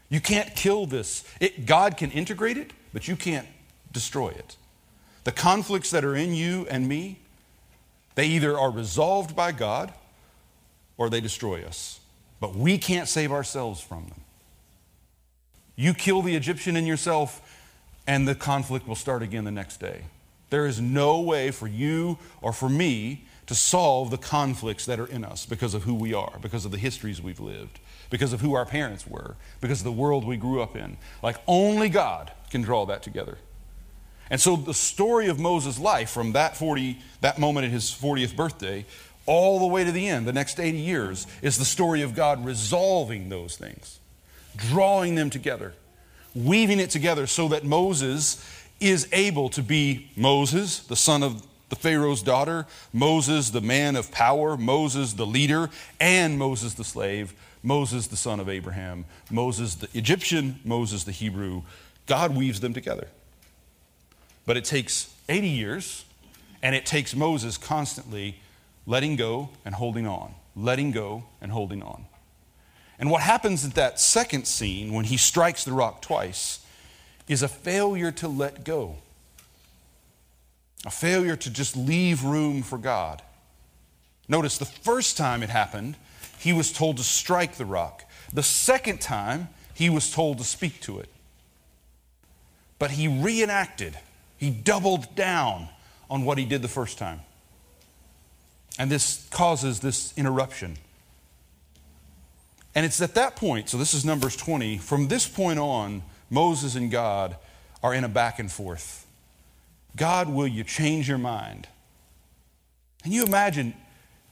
You 0.09 0.21
can't 0.21 0.55
kill 0.55 0.87
this. 0.87 1.25
It, 1.41 1.67
God 1.67 1.97
can 1.97 2.11
integrate 2.11 2.59
it, 2.59 2.73
but 2.93 3.09
you 3.09 3.17
can't 3.17 3.47
destroy 3.93 4.29
it. 4.29 4.57
The 5.25 5.33
conflicts 5.33 5.91
that 5.91 6.05
are 6.05 6.15
in 6.15 6.35
you 6.35 6.67
and 6.71 6.87
me, 6.87 7.19
they 8.15 8.27
either 8.27 8.59
are 8.59 8.71
resolved 8.71 9.35
by 9.35 9.53
God 9.53 9.93
or 10.97 11.11
they 11.11 11.21
destroy 11.21 11.65
us. 11.65 12.01
But 12.39 12.55
we 12.55 12.79
can't 12.79 13.09
save 13.09 13.33
ourselves 13.33 13.81
from 13.81 14.07
them. 14.07 14.21
You 15.77 15.95
kill 15.95 16.23
the 16.23 16.35
Egyptian 16.35 16.77
in 16.77 16.87
yourself, 16.87 17.41
and 18.07 18.27
the 18.27 18.35
conflict 18.35 18.89
will 18.89 18.95
start 18.95 19.23
again 19.23 19.45
the 19.45 19.51
next 19.51 19.79
day. 19.79 20.03
There 20.51 20.67
is 20.67 20.81
no 20.81 21.21
way 21.21 21.51
for 21.51 21.67
you 21.67 22.19
or 22.41 22.53
for 22.53 22.69
me 22.69 23.25
to 23.47 23.55
solve 23.55 24.11
the 24.11 24.19
conflicts 24.19 24.87
that 24.87 24.99
are 24.99 25.07
in 25.07 25.25
us 25.25 25.47
because 25.47 25.75
of 25.75 25.85
who 25.85 25.95
we 25.95 26.15
are, 26.15 26.39
because 26.41 26.65
of 26.65 26.71
the 26.71 26.79
histories 26.79 27.23
we've 27.23 27.41
lived, 27.41 27.79
because 28.11 28.33
of 28.33 28.41
who 28.41 28.55
our 28.55 28.67
parents 28.67 29.07
were, 29.07 29.37
because 29.61 29.81
of 29.81 29.85
the 29.85 29.93
world 29.93 30.25
we 30.25 30.37
grew 30.37 30.61
up 30.61 30.77
in. 30.77 30.97
Like 31.23 31.37
only 31.47 31.89
God 31.89 32.33
can 32.51 32.63
draw 32.63 32.87
that 32.87 33.03
together. 33.03 33.39
And 34.31 34.41
so 34.41 34.57
the 34.57 34.75
story 34.75 35.29
of 35.29 35.39
Moses' 35.39 35.79
life 35.79 36.11
from 36.11 36.33
that 36.33 36.57
40 36.57 36.99
that 37.21 37.39
moment 37.39 37.67
at 37.67 37.73
his 37.73 37.91
40th 37.91 38.35
birthday 38.35 38.85
all 39.27 39.59
the 39.59 39.67
way 39.67 39.85
to 39.85 39.93
the 39.93 40.09
end, 40.09 40.27
the 40.27 40.33
next 40.33 40.59
80 40.61 40.79
years, 40.79 41.27
is 41.43 41.59
the 41.59 41.65
story 41.65 42.03
of 42.03 42.15
God 42.15 42.45
resolving 42.45 43.29
those 43.29 43.57
things, 43.57 43.99
drawing 44.57 45.15
them 45.15 45.31
together, 45.31 45.75
weaving 46.35 46.81
it 46.81 46.91
together 46.91 47.27
so 47.27 47.49
that 47.49 47.65
Moses 47.65 48.45
is 48.81 49.09
able 49.13 49.49
to 49.51 49.63
be 49.63 50.11
Moses, 50.17 50.81
the 50.81 50.97
son 50.97 51.23
of 51.23 51.47
the 51.69 51.77
Pharaoh's 51.77 52.23
daughter, 52.23 52.67
Moses, 52.93 53.51
the 53.51 53.61
man 53.61 53.97
of 53.97 54.13
power, 54.13 54.57
Moses, 54.57 55.15
the 55.15 55.27
leader, 55.27 55.71
and 55.99 56.39
Moses, 56.39 56.75
the 56.75 56.85
slave, 56.85 57.35
Moses, 57.63 58.07
the 58.07 58.17
son 58.17 58.39
of 58.39 58.49
Abraham, 58.49 59.05
Moses, 59.31 59.75
the 59.75 59.89
Egyptian, 59.95 60.61
Moses, 60.65 61.05
the 61.05 61.13
Hebrew. 61.13 61.63
God 62.07 62.37
weaves 62.37 62.61
them 62.61 62.73
together. 62.73 63.09
But 64.45 64.57
it 64.57 64.65
takes 64.65 65.13
80 65.29 65.49
years, 65.49 66.05
and 66.63 66.77
it 66.77 66.87
takes 66.87 67.17
Moses 67.17 67.59
constantly 67.59 68.41
letting 68.87 69.17
go 69.17 69.49
and 69.65 69.75
holding 69.75 70.07
on, 70.07 70.35
letting 70.55 70.93
go 70.93 71.25
and 71.41 71.51
holding 71.51 71.83
on. 71.83 72.05
And 72.99 73.11
what 73.11 73.23
happens 73.23 73.65
at 73.65 73.75
that 73.75 74.01
second 74.01 74.47
scene 74.47 74.93
when 74.93 75.05
he 75.05 75.17
strikes 75.17 75.65
the 75.65 75.73
rock 75.73 76.01
twice 76.01 76.61
is 77.29 77.43
a 77.43 77.49
failure 77.49 78.13
to 78.13 78.29
let 78.29 78.65
go, 78.65 78.97
a 80.85 80.91
failure 80.91 81.37
to 81.37 81.51
just 81.51 81.77
leave 81.77 82.25
room 82.25 82.63
for 82.63 82.79
God. 82.79 83.23
Notice 84.29 84.59
the 84.59 84.65
first 84.65 85.17
time 85.17 85.43
it 85.43 85.51
happened, 85.51 85.97
he 86.39 86.53
was 86.53 86.73
told 86.73 86.97
to 86.97 87.03
strike 87.03 87.57
the 87.57 87.65
rock. 87.65 88.05
The 88.33 88.43
second 88.43 89.01
time, 89.01 89.49
he 89.75 89.91
was 89.91 90.11
told 90.11 90.39
to 90.39 90.45
speak 90.45 90.81
to 90.83 90.99
it. 90.99 91.09
But 92.79 92.93
he 92.93 93.09
reenacted, 93.09 93.99
he 94.39 94.51
doubled 94.51 95.15
down 95.15 95.69
on 96.09 96.25
what 96.25 96.39
he 96.39 96.45
did 96.45 96.63
the 96.63 96.69
first 96.69 96.99
time. 96.99 97.21
And 98.79 98.91
this 98.91 99.27
causes 99.31 99.81
this 99.81 100.13
interruption. 100.17 100.77
And 102.77 102.85
it's 102.85 103.01
at 103.01 103.15
that 103.15 103.37
point, 103.37 103.71
so 103.71 103.79
this 103.79 103.95
is 103.95 104.05
Numbers 104.05 104.37
20, 104.37 104.77
from 104.77 105.09
this 105.09 105.27
point 105.27 105.59
on, 105.59 106.03
Moses 106.29 106.75
and 106.75 106.91
God 106.91 107.37
are 107.83 107.95
in 107.95 108.05
a 108.05 108.09
back 108.09 108.39
and 108.39 108.53
forth. 108.53 109.07
God, 109.97 110.29
will 110.29 110.47
you 110.47 110.63
change 110.63 111.09
your 111.09 111.17
mind? 111.17 111.69
And 113.03 113.15
you 113.15 113.25
imagine 113.25 113.73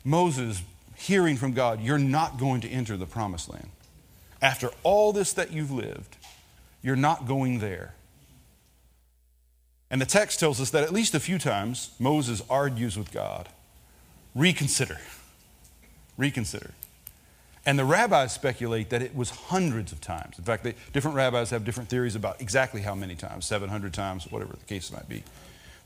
Moses 0.04 0.62
hearing 0.94 1.38
from 1.38 1.54
God, 1.54 1.80
You're 1.80 1.96
not 1.96 2.38
going 2.38 2.60
to 2.60 2.68
enter 2.68 2.98
the 2.98 3.06
promised 3.06 3.48
land. 3.48 3.70
After 4.42 4.68
all 4.82 5.14
this 5.14 5.32
that 5.32 5.50
you've 5.50 5.70
lived, 5.70 6.18
you're 6.82 6.96
not 6.96 7.26
going 7.26 7.60
there. 7.60 7.94
And 9.90 10.02
the 10.02 10.06
text 10.06 10.38
tells 10.38 10.60
us 10.60 10.68
that 10.70 10.82
at 10.84 10.92
least 10.92 11.14
a 11.14 11.20
few 11.20 11.38
times 11.38 11.92
Moses 11.98 12.42
argues 12.50 12.98
with 12.98 13.10
God. 13.10 13.48
Reconsider. 14.34 14.98
Reconsider. 16.18 16.72
And 17.66 17.78
the 17.78 17.84
rabbis 17.84 18.32
speculate 18.32 18.90
that 18.90 19.00
it 19.00 19.16
was 19.16 19.30
hundreds 19.30 19.90
of 19.92 20.00
times. 20.00 20.38
In 20.38 20.44
fact, 20.44 20.64
they, 20.64 20.74
different 20.92 21.16
rabbis 21.16 21.50
have 21.50 21.64
different 21.64 21.88
theories 21.88 22.14
about 22.14 22.40
exactly 22.40 22.82
how 22.82 22.94
many 22.94 23.14
times 23.14 23.46
700 23.46 23.94
times, 23.94 24.30
whatever 24.30 24.52
the 24.52 24.66
case 24.66 24.92
might 24.92 25.08
be. 25.08 25.22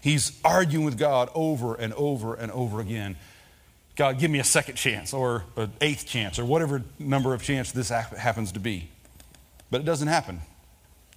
He's 0.00 0.38
arguing 0.44 0.84
with 0.84 0.98
God 0.98 1.30
over 1.34 1.74
and 1.74 1.92
over 1.94 2.34
and 2.34 2.50
over 2.52 2.80
again. 2.80 3.16
God, 3.94 4.18
give 4.18 4.30
me 4.30 4.38
a 4.38 4.44
second 4.44 4.76
chance 4.76 5.12
or 5.12 5.44
an 5.56 5.72
eighth 5.80 6.06
chance 6.06 6.38
or 6.38 6.44
whatever 6.44 6.82
number 6.98 7.34
of 7.34 7.42
chance 7.42 7.72
this 7.72 7.88
happens 7.90 8.52
to 8.52 8.60
be. 8.60 8.88
But 9.70 9.80
it 9.80 9.84
doesn't 9.84 10.08
happen. 10.08 10.40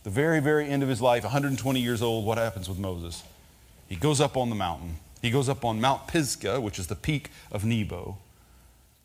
The 0.03 0.09
very, 0.09 0.39
very 0.39 0.67
end 0.67 0.81
of 0.81 0.89
his 0.89 1.01
life, 1.01 1.23
120 1.23 1.79
years 1.79 2.01
old, 2.01 2.25
what 2.25 2.37
happens 2.37 2.67
with 2.67 2.79
Moses? 2.79 3.23
He 3.87 3.95
goes 3.95 4.19
up 4.19 4.35
on 4.35 4.49
the 4.49 4.55
mountain. 4.55 4.95
He 5.21 5.29
goes 5.29 5.47
up 5.47 5.63
on 5.63 5.79
Mount 5.79 6.07
Pisgah, 6.07 6.59
which 6.59 6.79
is 6.79 6.87
the 6.87 6.95
peak 6.95 7.29
of 7.51 7.63
Nebo. 7.63 8.17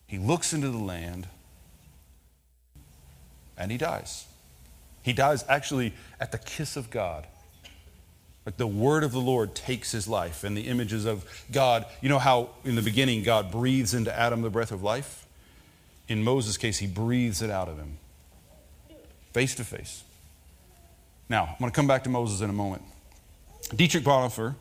He 0.06 0.18
looks 0.18 0.54
into 0.54 0.70
the 0.70 0.78
land 0.78 1.28
and 3.56 3.70
he 3.70 3.78
dies. 3.78 4.26
He 5.02 5.12
dies 5.12 5.44
actually 5.48 5.94
at 6.20 6.32
the 6.32 6.38
kiss 6.38 6.76
of 6.76 6.90
God. 6.90 7.26
Like 8.44 8.56
the 8.56 8.66
word 8.66 9.02
of 9.02 9.12
the 9.12 9.20
Lord 9.20 9.54
takes 9.54 9.90
his 9.90 10.06
life 10.06 10.44
and 10.44 10.56
the 10.56 10.62
images 10.62 11.04
of 11.04 11.24
God. 11.50 11.84
You 12.00 12.08
know 12.08 12.20
how 12.20 12.50
in 12.64 12.76
the 12.76 12.82
beginning 12.82 13.24
God 13.24 13.50
breathes 13.50 13.92
into 13.92 14.16
Adam 14.16 14.42
the 14.42 14.50
breath 14.50 14.70
of 14.70 14.82
life? 14.82 15.26
In 16.08 16.22
Moses' 16.22 16.56
case, 16.56 16.78
he 16.78 16.86
breathes 16.86 17.42
it 17.42 17.50
out 17.50 17.68
of 17.68 17.76
him, 17.76 17.98
face 19.32 19.56
to 19.56 19.64
face. 19.64 20.04
Now, 21.28 21.42
I'm 21.44 21.56
going 21.58 21.72
to 21.72 21.74
come 21.74 21.88
back 21.88 22.04
to 22.04 22.10
Moses 22.10 22.40
in 22.40 22.48
a 22.48 22.52
moment. 22.52 22.82
Dietrich 23.74 24.04
Bonhoeffer, 24.04 24.54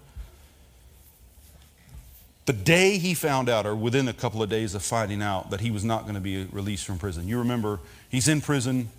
the 2.45 2.53
day 2.53 2.97
he 2.97 3.13
found 3.13 3.49
out, 3.49 3.65
or 3.65 3.75
within 3.75 4.07
a 4.07 4.13
couple 4.13 4.43
of 4.43 4.49
days 4.49 4.75
of 4.75 4.83
finding 4.83 5.21
out, 5.21 5.49
that 5.49 5.61
he 5.61 5.71
was 5.71 5.83
not 5.83 6.03
going 6.03 6.15
to 6.15 6.21
be 6.21 6.43
released 6.45 6.85
from 6.85 6.99
prison. 6.99 7.27
You 7.27 7.39
remember, 7.39 7.79
he's 8.09 8.27
in 8.27 8.41
prison. 8.41 8.89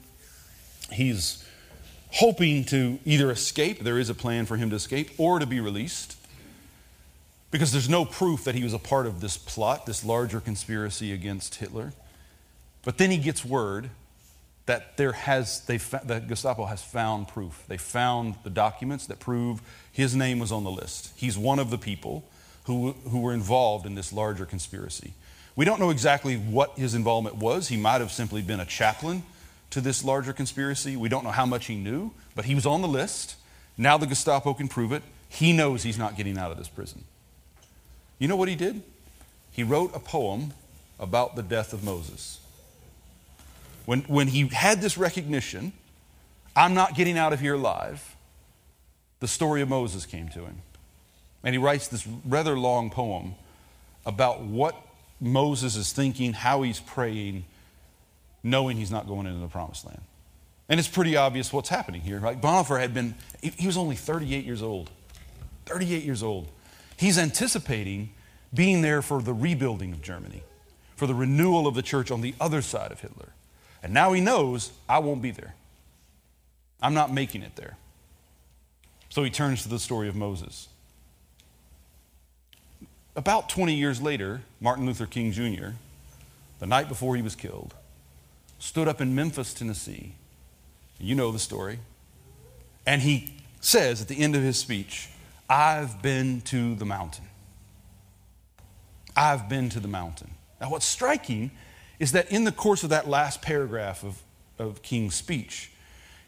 He's 0.91 1.45
hoping 2.13 2.65
to 2.67 2.99
either 3.05 3.31
escape, 3.31 3.81
there 3.81 3.99
is 3.99 4.09
a 4.09 4.15
plan 4.15 4.47
for 4.47 4.57
him 4.57 4.71
to 4.71 4.77
escape, 4.77 5.11
or 5.19 5.39
to 5.39 5.47
be 5.47 5.61
released. 5.61 6.17
Because 7.51 7.73
there's 7.73 7.89
no 7.89 8.05
proof 8.05 8.45
that 8.45 8.55
he 8.55 8.65
was 8.65 8.73
a 8.73 8.79
part 8.79 9.07
of 9.07 9.21
this 9.21 9.37
plot, 9.37 9.87
this 9.87 10.05
larger 10.05 10.41
conspiracy 10.41 11.13
against 11.13 11.57
Hitler. 11.57 11.93
But 12.85 12.99
then 12.99 13.11
he 13.11 13.19
gets 13.19 13.45
word 13.45 13.91
that 14.67 14.97
there 14.97 15.13
has 15.13 15.61
they 15.67 15.77
that 15.77 16.27
Gestapo 16.29 16.67
has 16.67 16.83
found 16.83 17.29
proof. 17.29 17.65
They 17.69 17.77
found 17.77 18.35
the 18.43 18.51
documents 18.51 19.07
that 19.07 19.21
prove 19.21 19.63
his 19.93 20.15
name 20.17 20.41
was 20.41 20.51
on 20.51 20.65
the 20.65 20.71
list. 20.71 21.13
He's 21.17 21.39
one 21.39 21.61
of 21.61 21.71
the 21.71 21.79
people 21.79 22.25
who, 22.67 22.93
who 23.11 23.21
were 23.21 23.33
involved 23.33 23.87
in 23.87 23.95
this 23.95 24.13
larger 24.13 24.45
conspiracy. 24.45 25.15
We 25.55 25.65
don't 25.65 25.81
know 25.81 25.91
exactly 25.91 26.37
what 26.37 26.77
his 26.77 26.95
involvement 26.95 27.37
was. 27.37 27.69
He 27.69 27.77
might 27.77 28.01
have 28.01 28.13
simply 28.13 28.43
been 28.43 28.61
a 28.61 28.67
chaplain 28.67 29.23
to 29.71 29.81
this 29.81 30.05
larger 30.05 30.33
conspiracy. 30.33 30.97
We 30.97 31.09
don't 31.09 31.25
know 31.25 31.31
how 31.31 31.47
much 31.47 31.67
he 31.67 31.77
knew, 31.77 32.13
but 32.35 32.45
he 32.45 32.55
was 32.55 32.67
on 32.67 32.83
the 32.83 32.89
list. 32.89 33.37
Now 33.79 33.97
the 33.97 34.07
Gestapo 34.07 34.53
can 34.53 34.69
prove 34.69 34.93
it. 34.93 35.03
He 35.29 35.53
knows 35.53 35.83
he's 35.83 35.99
not 35.99 36.17
getting 36.17 36.37
out 36.37 36.51
of 36.51 36.59
this 36.59 36.69
prison. 36.69 37.05
You 38.19 38.29
know 38.29 38.37
what 38.37 38.49
he 38.49 38.57
did? 38.57 38.83
He 39.53 39.63
wrote 39.63 39.95
a 39.95 40.01
poem 40.01 40.53
about 40.99 41.37
the 41.37 41.43
death 41.43 41.73
of 41.73 41.85
Moses. 41.85 42.41
When, 43.85 44.01
when 44.03 44.29
he 44.29 44.49
had 44.49 44.81
this 44.81 44.99
recognition, 44.99 45.73
I'm 46.57 46.75
not 46.75 46.97
getting 46.97 47.17
out 47.17 47.33
of 47.33 47.41
here 47.41 47.55
alive, 47.55 48.17
the 49.21 49.29
story 49.29 49.63
of 49.63 49.69
Moses 49.69 50.05
came 50.05 50.29
to 50.31 50.41
him. 50.41 50.63
And 51.47 51.55
he 51.55 51.59
writes 51.59 51.87
this 51.87 52.05
rather 52.25 52.59
long 52.59 52.91
poem 52.91 53.37
about 54.05 54.43
what 54.43 54.75
Moses 55.21 55.77
is 55.77 55.93
thinking, 55.93 56.33
how 56.33 56.63
he's 56.63 56.81
praying, 56.81 57.45
knowing 58.43 58.77
he's 58.77 58.91
not 58.91 59.07
going 59.07 59.29
into 59.29 59.39
the 59.39 59.47
promised 59.47 59.87
land. 59.87 60.01
And 60.69 60.81
it's 60.81 60.89
pretty 60.89 61.17
obvious 61.17 61.53
what's 61.53 61.69
happening 61.69 62.01
here. 62.01 62.19
Right? 62.19 62.39
Bonhoeffer 62.39 62.81
had 62.81 62.93
been, 62.93 63.15
he 63.41 63.65
was 63.65 63.77
only 63.77 63.95
38 63.95 64.45
years 64.45 64.61
old. 64.61 64.91
38 65.67 66.03
years 66.03 66.21
old. 66.21 66.49
He's 66.97 67.17
anticipating 67.17 68.11
being 68.53 68.83
there 68.83 69.01
for 69.01 69.23
the 69.23 69.33
rebuilding 69.33 69.93
of 69.93 70.03
Germany, 70.03 70.43
for 70.97 71.07
the 71.07 71.15
renewal 71.15 71.69
of 71.69 71.77
the 71.77 71.83
church 71.83 72.11
on 72.11 72.23
the 72.23 72.35
other 72.41 72.61
side 72.61 72.91
of 72.91 73.01
Hitler. 73.01 73.29
And 73.85 73.95
now 73.95 74.13
he 74.13 74.21
knows, 74.21 74.73
I 74.89 74.99
won't 74.99 75.23
be 75.23 75.31
there. 75.31 75.55
I'm 76.83 76.95
not 76.95 77.13
making 77.13 77.43
it 77.43 77.55
there. 77.55 77.77
So 79.11 79.23
he 79.23 79.31
turns 79.31 79.63
to 79.63 79.69
the 79.69 79.79
story 79.79 80.09
of 80.09 80.17
Moses. 80.17 80.67
About 83.17 83.49
20 83.49 83.75
years 83.75 84.03
later, 84.03 84.43
Martin 84.61 84.85
Luther 84.85 85.07
King 85.07 85.33
Jr., 85.33 85.69
the 86.59 86.67
night 86.67 86.87
before 86.87 87.17
he 87.17 87.23
was 87.23 87.35
killed, 87.35 87.75
stood 88.59 88.87
up 88.87 89.01
in 89.01 89.15
Memphis, 89.15 89.55
Tennessee. 89.55 90.13
You 91.01 91.15
know 91.15 91.33
the 91.33 91.39
story. 91.39 91.79
And 92.87 93.01
he 93.01 93.35
says 93.61 94.03
at 94.03 94.09
the 94.09 94.19
end 94.19 94.37
of 94.37 94.43
his 94.43 94.59
speech, 94.59 95.09
I've 95.49 96.03
been 96.03 96.43
to 96.43 96.75
the 96.75 96.85
mountain. 96.85 97.25
I've 99.17 99.49
been 99.49 99.71
to 99.71 99.81
the 99.81 99.89
mountain. 99.89 100.33
Now, 100.61 100.71
what's 100.71 100.87
striking 100.87 101.51
is 101.99 102.13
that 102.13 102.31
in 102.31 102.45
the 102.45 102.53
course 102.53 102.85
of 102.85 102.91
that 102.91 103.09
last 103.09 103.41
paragraph 103.41 104.05
of, 104.05 104.23
of 104.59 104.83
King's 104.83 105.15
speech, 105.15 105.71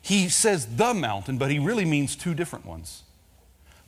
he 0.00 0.30
says 0.30 0.76
the 0.76 0.94
mountain, 0.94 1.36
but 1.36 1.50
he 1.50 1.58
really 1.58 1.84
means 1.84 2.16
two 2.16 2.32
different 2.32 2.64
ones. 2.64 3.02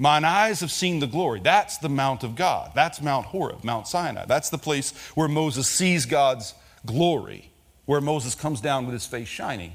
Mine 0.01 0.25
eyes 0.25 0.61
have 0.61 0.71
seen 0.73 0.99
the 0.99 1.07
glory. 1.07 1.41
That's 1.41 1.77
the 1.77 1.91
Mount 1.91 2.25
of 2.25 2.35
God. 2.35 2.73
That's 2.75 3.03
Mount 3.03 3.27
Horeb, 3.27 3.63
Mount 3.63 3.87
Sinai. 3.87 4.25
That's 4.25 4.49
the 4.49 4.57
place 4.57 4.93
where 5.15 5.29
Moses 5.29 5.69
sees 5.69 6.07
God's 6.07 6.55
glory, 6.87 7.51
where 7.85 8.01
Moses 8.01 8.35
comes 8.35 8.63
down 8.63 8.87
with 8.87 8.95
his 8.95 9.05
face 9.05 9.29
shining. 9.29 9.75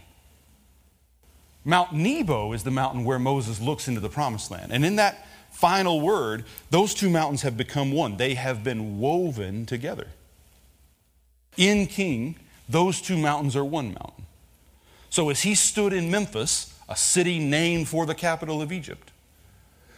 Mount 1.63 1.93
Nebo 1.93 2.53
is 2.53 2.63
the 2.63 2.71
mountain 2.71 3.05
where 3.05 3.19
Moses 3.19 3.61
looks 3.61 3.87
into 3.87 4.01
the 4.01 4.09
promised 4.09 4.49
land. 4.49 4.71
And 4.71 4.83
in 4.83 4.95
that 4.95 5.27
final 5.51 6.01
word, 6.01 6.45
those 6.71 6.95
two 6.95 7.11
mountains 7.11 7.43
have 7.43 7.55
become 7.55 7.91
one. 7.91 8.17
They 8.17 8.33
have 8.33 8.63
been 8.63 8.99
woven 8.99 9.67
together. 9.67 10.07
In 11.55 11.85
King, 11.85 12.39
those 12.67 12.99
two 12.99 13.19
mountains 13.19 13.55
are 13.55 13.63
one 13.63 13.89
mountain. 13.89 14.25
So 15.11 15.29
as 15.29 15.43
he 15.43 15.53
stood 15.53 15.93
in 15.93 16.09
Memphis, 16.09 16.73
a 16.89 16.95
city 16.95 17.37
named 17.37 17.87
for 17.89 18.07
the 18.07 18.15
capital 18.15 18.59
of 18.59 18.71
Egypt, 18.71 19.11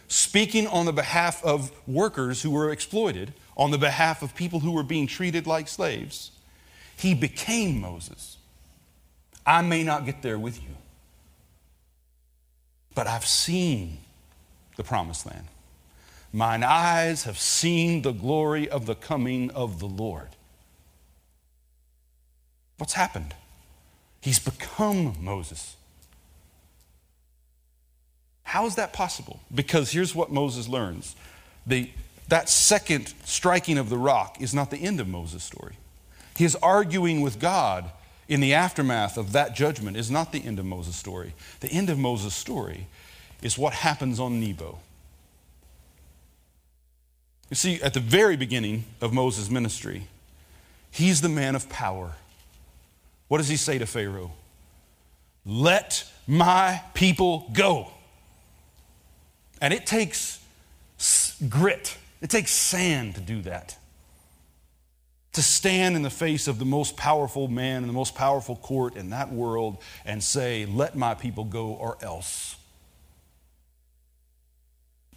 speaking 0.08 0.66
on 0.66 0.86
the 0.86 0.92
behalf 0.92 1.44
of 1.44 1.70
workers 1.86 2.42
who 2.42 2.50
were 2.50 2.70
exploited, 2.70 3.32
on 3.56 3.70
the 3.70 3.78
behalf 3.78 4.22
of 4.22 4.34
people 4.34 4.60
who 4.60 4.72
were 4.72 4.82
being 4.82 5.06
treated 5.06 5.46
like 5.46 5.68
slaves. 5.68 6.32
He 6.96 7.14
became 7.14 7.80
Moses. 7.80 8.38
I 9.46 9.62
may 9.62 9.82
not 9.84 10.04
get 10.04 10.22
there 10.22 10.38
with 10.38 10.62
you, 10.62 10.74
but 12.94 13.06
I've 13.06 13.26
seen 13.26 13.98
the 14.76 14.84
promised 14.84 15.26
land. 15.26 15.46
Mine 16.32 16.62
eyes 16.62 17.24
have 17.24 17.38
seen 17.38 18.02
the 18.02 18.12
glory 18.12 18.68
of 18.68 18.86
the 18.86 18.94
coming 18.94 19.50
of 19.52 19.80
the 19.80 19.86
Lord. 19.86 20.28
What's 22.76 22.92
happened? 22.92 23.34
He's 24.20 24.38
become 24.38 25.16
Moses. 25.20 25.76
How 28.48 28.64
is 28.64 28.76
that 28.76 28.94
possible? 28.94 29.40
Because 29.54 29.92
here's 29.92 30.14
what 30.14 30.32
Moses 30.32 30.68
learns 30.68 31.14
the, 31.66 31.90
that 32.28 32.48
second 32.48 33.12
striking 33.26 33.76
of 33.76 33.90
the 33.90 33.98
rock 33.98 34.40
is 34.40 34.54
not 34.54 34.70
the 34.70 34.78
end 34.78 35.00
of 35.00 35.06
Moses' 35.06 35.44
story. 35.44 35.74
His 36.34 36.56
arguing 36.62 37.20
with 37.20 37.38
God 37.38 37.90
in 38.26 38.40
the 38.40 38.54
aftermath 38.54 39.18
of 39.18 39.32
that 39.32 39.54
judgment 39.54 39.98
is 39.98 40.10
not 40.10 40.32
the 40.32 40.42
end 40.42 40.58
of 40.58 40.64
Moses' 40.64 40.96
story. 40.96 41.34
The 41.60 41.68
end 41.68 41.90
of 41.90 41.98
Moses' 41.98 42.34
story 42.34 42.86
is 43.42 43.58
what 43.58 43.74
happens 43.74 44.18
on 44.18 44.40
Nebo. 44.40 44.78
You 47.50 47.56
see, 47.56 47.82
at 47.82 47.92
the 47.92 48.00
very 48.00 48.38
beginning 48.38 48.86
of 49.02 49.12
Moses' 49.12 49.50
ministry, 49.50 50.06
he's 50.90 51.20
the 51.20 51.28
man 51.28 51.54
of 51.54 51.68
power. 51.68 52.12
What 53.28 53.38
does 53.38 53.48
he 53.48 53.56
say 53.56 53.76
to 53.76 53.84
Pharaoh? 53.84 54.32
Let 55.44 56.10
my 56.26 56.80
people 56.94 57.50
go. 57.52 57.92
And 59.60 59.74
it 59.74 59.86
takes 59.86 60.40
grit, 61.48 61.96
it 62.20 62.30
takes 62.30 62.50
sand 62.52 63.14
to 63.16 63.20
do 63.20 63.42
that. 63.42 63.76
To 65.34 65.42
stand 65.42 65.94
in 65.94 66.02
the 66.02 66.10
face 66.10 66.48
of 66.48 66.58
the 66.58 66.64
most 66.64 66.96
powerful 66.96 67.46
man 67.46 67.82
in 67.82 67.86
the 67.86 67.92
most 67.92 68.14
powerful 68.14 68.56
court 68.56 68.96
in 68.96 69.10
that 69.10 69.30
world 69.30 69.78
and 70.04 70.22
say, 70.22 70.66
Let 70.66 70.96
my 70.96 71.14
people 71.14 71.44
go 71.44 71.68
or 71.68 71.96
else. 72.02 72.56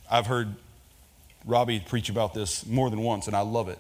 I've 0.10 0.27
heard 0.27 0.56
Robbie 1.45 1.80
preach 1.80 2.10
about 2.10 2.34
this 2.34 2.65
more 2.65 2.89
than 2.89 3.01
once, 3.01 3.27
and 3.27 3.36
I 3.36 3.41
love 3.41 3.69
it. 3.69 3.80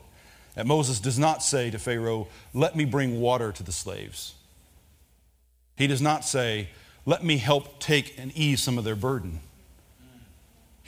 That 0.55 0.65
Moses 0.65 0.99
does 0.99 1.19
not 1.19 1.43
say 1.43 1.69
to 1.69 1.77
Pharaoh, 1.77 2.27
Let 2.53 2.75
me 2.75 2.85
bring 2.85 3.19
water 3.19 3.51
to 3.51 3.63
the 3.63 3.71
slaves. 3.71 4.33
He 5.75 5.87
does 5.87 6.01
not 6.01 6.25
say, 6.25 6.69
Let 7.05 7.23
me 7.23 7.37
help 7.37 7.79
take 7.79 8.17
and 8.17 8.35
ease 8.35 8.61
some 8.61 8.77
of 8.77 8.83
their 8.83 8.95
burden. 8.95 9.41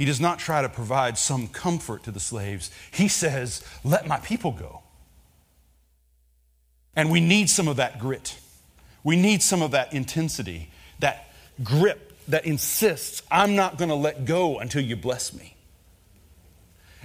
He 0.04 0.06
does 0.06 0.20
not 0.20 0.38
try 0.38 0.62
to 0.62 0.68
provide 0.68 1.18
some 1.18 1.48
comfort 1.48 2.04
to 2.04 2.12
the 2.12 2.20
slaves. 2.20 2.70
He 2.92 3.08
says, 3.08 3.66
Let 3.86 4.06
my 4.06 4.18
people 4.20 4.52
go. 4.52 4.82
And 6.94 7.10
we 7.10 7.22
need 7.22 7.50
some 7.50 7.70
of 7.70 7.78
that 7.78 8.00
grit. 8.00 8.38
We 9.06 9.16
need 9.16 9.42
some 9.42 9.62
of 9.62 9.72
that 9.72 9.94
intensity, 9.94 10.70
that 11.00 11.32
grip 11.64 12.12
that 12.28 12.46
insists, 12.46 13.24
I'm 13.32 13.56
not 13.56 13.78
going 13.78 13.88
to 13.88 13.96
let 13.96 14.26
go 14.26 14.60
until 14.60 14.82
you 14.82 14.98
bless 14.98 15.34
me. 15.34 15.56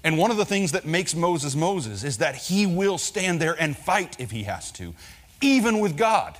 And 0.03 0.19
one 0.19 0.33
of 0.33 0.37
the 0.37 0.45
things 0.45 0.73
that 0.73 0.85
makes 0.85 1.15
Moses 1.15 1.55
Moses 1.55 2.03
is 2.03 2.19
that 2.19 2.35
he 2.35 2.67
will 2.67 2.99
stand 2.99 3.41
there 3.41 3.55
and 3.63 3.79
fight 3.79 4.19
if 4.19 4.33
he 4.33 4.43
has 4.43 4.73
to, 4.73 4.93
even 5.41 5.79
with 5.79 5.97
God. 5.97 6.37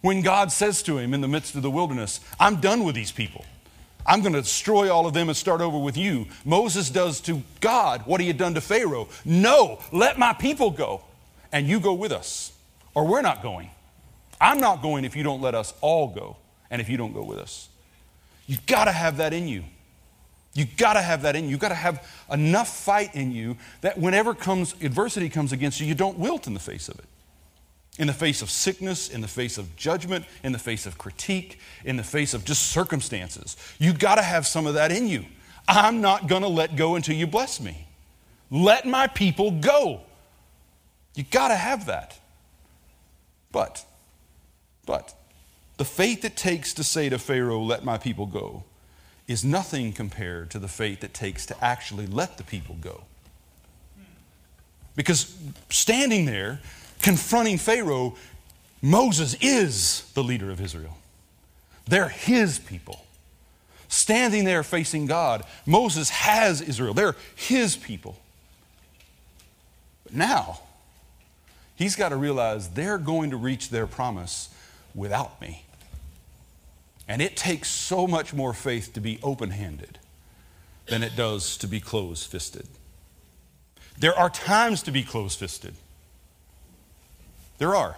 When 0.00 0.22
God 0.22 0.50
says 0.50 0.82
to 0.84 0.96
him 0.96 1.12
in 1.12 1.20
the 1.20 1.28
midst 1.28 1.56
of 1.56 1.60
the 1.60 1.70
wilderness, 1.70 2.20
I'm 2.40 2.58
done 2.62 2.84
with 2.84 2.94
these 2.94 3.12
people. 3.12 3.44
I'm 4.08 4.22
going 4.22 4.32
to 4.32 4.40
destroy 4.40 4.90
all 4.90 5.06
of 5.06 5.12
them 5.12 5.28
and 5.28 5.36
start 5.36 5.60
over 5.60 5.78
with 5.78 5.98
you. 5.98 6.26
Moses 6.46 6.88
does 6.88 7.20
to 7.22 7.42
God 7.60 8.06
what 8.06 8.22
he 8.22 8.26
had 8.26 8.38
done 8.38 8.54
to 8.54 8.60
Pharaoh. 8.62 9.08
No, 9.26 9.80
let 9.92 10.18
my 10.18 10.32
people 10.32 10.70
go, 10.70 11.02
and 11.52 11.66
you 11.66 11.78
go 11.78 11.92
with 11.92 12.10
us, 12.10 12.52
or 12.94 13.06
we're 13.06 13.20
not 13.20 13.42
going. 13.42 13.70
I'm 14.40 14.60
not 14.60 14.80
going 14.80 15.04
if 15.04 15.14
you 15.14 15.22
don't 15.22 15.42
let 15.42 15.54
us 15.54 15.74
all 15.82 16.08
go, 16.08 16.36
and 16.70 16.80
if 16.80 16.88
you 16.88 16.96
don't 16.96 17.12
go 17.12 17.22
with 17.22 17.38
us. 17.38 17.68
You've 18.46 18.64
got 18.64 18.86
to 18.86 18.92
have 18.92 19.18
that 19.18 19.34
in 19.34 19.46
you. 19.46 19.64
You've 20.54 20.78
got 20.78 20.94
to 20.94 21.02
have 21.02 21.22
that 21.22 21.36
in 21.36 21.44
you. 21.44 21.50
You've 21.50 21.60
got 21.60 21.68
to 21.68 21.74
have 21.74 22.08
enough 22.32 22.74
fight 22.74 23.14
in 23.14 23.30
you 23.30 23.58
that 23.82 23.98
whenever 23.98 24.34
comes 24.34 24.74
adversity 24.80 25.28
comes 25.28 25.52
against 25.52 25.80
you, 25.80 25.86
you 25.86 25.94
don't 25.94 26.18
wilt 26.18 26.46
in 26.46 26.54
the 26.54 26.60
face 26.60 26.88
of 26.88 26.98
it 26.98 27.04
in 27.98 28.06
the 28.06 28.12
face 28.12 28.42
of 28.42 28.50
sickness, 28.50 29.08
in 29.08 29.20
the 29.20 29.28
face 29.28 29.58
of 29.58 29.74
judgment, 29.76 30.24
in 30.44 30.52
the 30.52 30.58
face 30.58 30.86
of 30.86 30.96
critique, 30.96 31.58
in 31.84 31.96
the 31.96 32.04
face 32.04 32.32
of 32.32 32.44
just 32.44 32.70
circumstances. 32.70 33.56
You 33.78 33.92
got 33.92 34.14
to 34.14 34.22
have 34.22 34.46
some 34.46 34.66
of 34.66 34.74
that 34.74 34.92
in 34.92 35.08
you. 35.08 35.24
I'm 35.66 36.00
not 36.00 36.28
going 36.28 36.42
to 36.42 36.48
let 36.48 36.76
go 36.76 36.94
until 36.94 37.16
you 37.16 37.26
bless 37.26 37.60
me. 37.60 37.86
Let 38.50 38.86
my 38.86 39.08
people 39.08 39.50
go. 39.50 40.00
You 41.14 41.24
got 41.24 41.48
to 41.48 41.56
have 41.56 41.86
that. 41.86 42.18
But, 43.50 43.84
but, 44.86 45.14
the 45.76 45.84
faith 45.84 46.24
it 46.24 46.36
takes 46.36 46.72
to 46.74 46.84
say 46.84 47.08
to 47.08 47.18
Pharaoh, 47.18 47.60
let 47.60 47.84
my 47.84 47.98
people 47.98 48.26
go, 48.26 48.64
is 49.26 49.44
nothing 49.44 49.92
compared 49.92 50.50
to 50.50 50.58
the 50.58 50.68
faith 50.68 51.02
it 51.04 51.12
takes 51.12 51.44
to 51.46 51.64
actually 51.64 52.06
let 52.06 52.38
the 52.38 52.44
people 52.44 52.76
go. 52.80 53.02
Because 54.96 55.36
standing 55.70 56.24
there, 56.24 56.60
confronting 57.08 57.56
Pharaoh, 57.56 58.14
Moses 58.82 59.34
is 59.40 60.02
the 60.12 60.22
leader 60.22 60.50
of 60.50 60.60
Israel. 60.60 60.98
They're 61.86 62.10
his 62.10 62.58
people. 62.58 63.02
Standing 63.88 64.44
there 64.44 64.62
facing 64.62 65.06
God, 65.06 65.42
Moses 65.64 66.10
has 66.10 66.60
Israel. 66.60 66.92
They're 66.92 67.16
his 67.34 67.76
people. 67.76 68.18
But 70.04 70.12
now, 70.16 70.60
he's 71.76 71.96
got 71.96 72.10
to 72.10 72.16
realize 72.16 72.68
they're 72.68 72.98
going 72.98 73.30
to 73.30 73.38
reach 73.38 73.70
their 73.70 73.86
promise 73.86 74.50
without 74.94 75.40
me. 75.40 75.64
And 77.08 77.22
it 77.22 77.38
takes 77.38 77.70
so 77.70 78.06
much 78.06 78.34
more 78.34 78.52
faith 78.52 78.92
to 78.92 79.00
be 79.00 79.18
open 79.22 79.52
handed 79.52 79.98
than 80.88 81.02
it 81.02 81.16
does 81.16 81.56
to 81.56 81.66
be 81.66 81.80
closed 81.80 82.30
fisted. 82.30 82.66
There 83.98 84.14
are 84.14 84.28
times 84.28 84.82
to 84.82 84.90
be 84.90 85.02
closed 85.02 85.38
fisted. 85.38 85.74
There 87.58 87.74
are. 87.74 87.96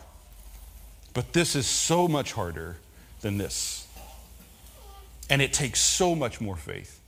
But 1.13 1.33
this 1.33 1.55
is 1.55 1.67
so 1.67 2.09
much 2.09 2.33
harder 2.33 2.77
than 3.21 3.39
this. 3.39 3.87
And 5.29 5.41
it 5.41 5.53
takes 5.53 5.81
so 5.81 6.15
much 6.15 6.41
more 6.41 6.57
faith. 6.57 7.01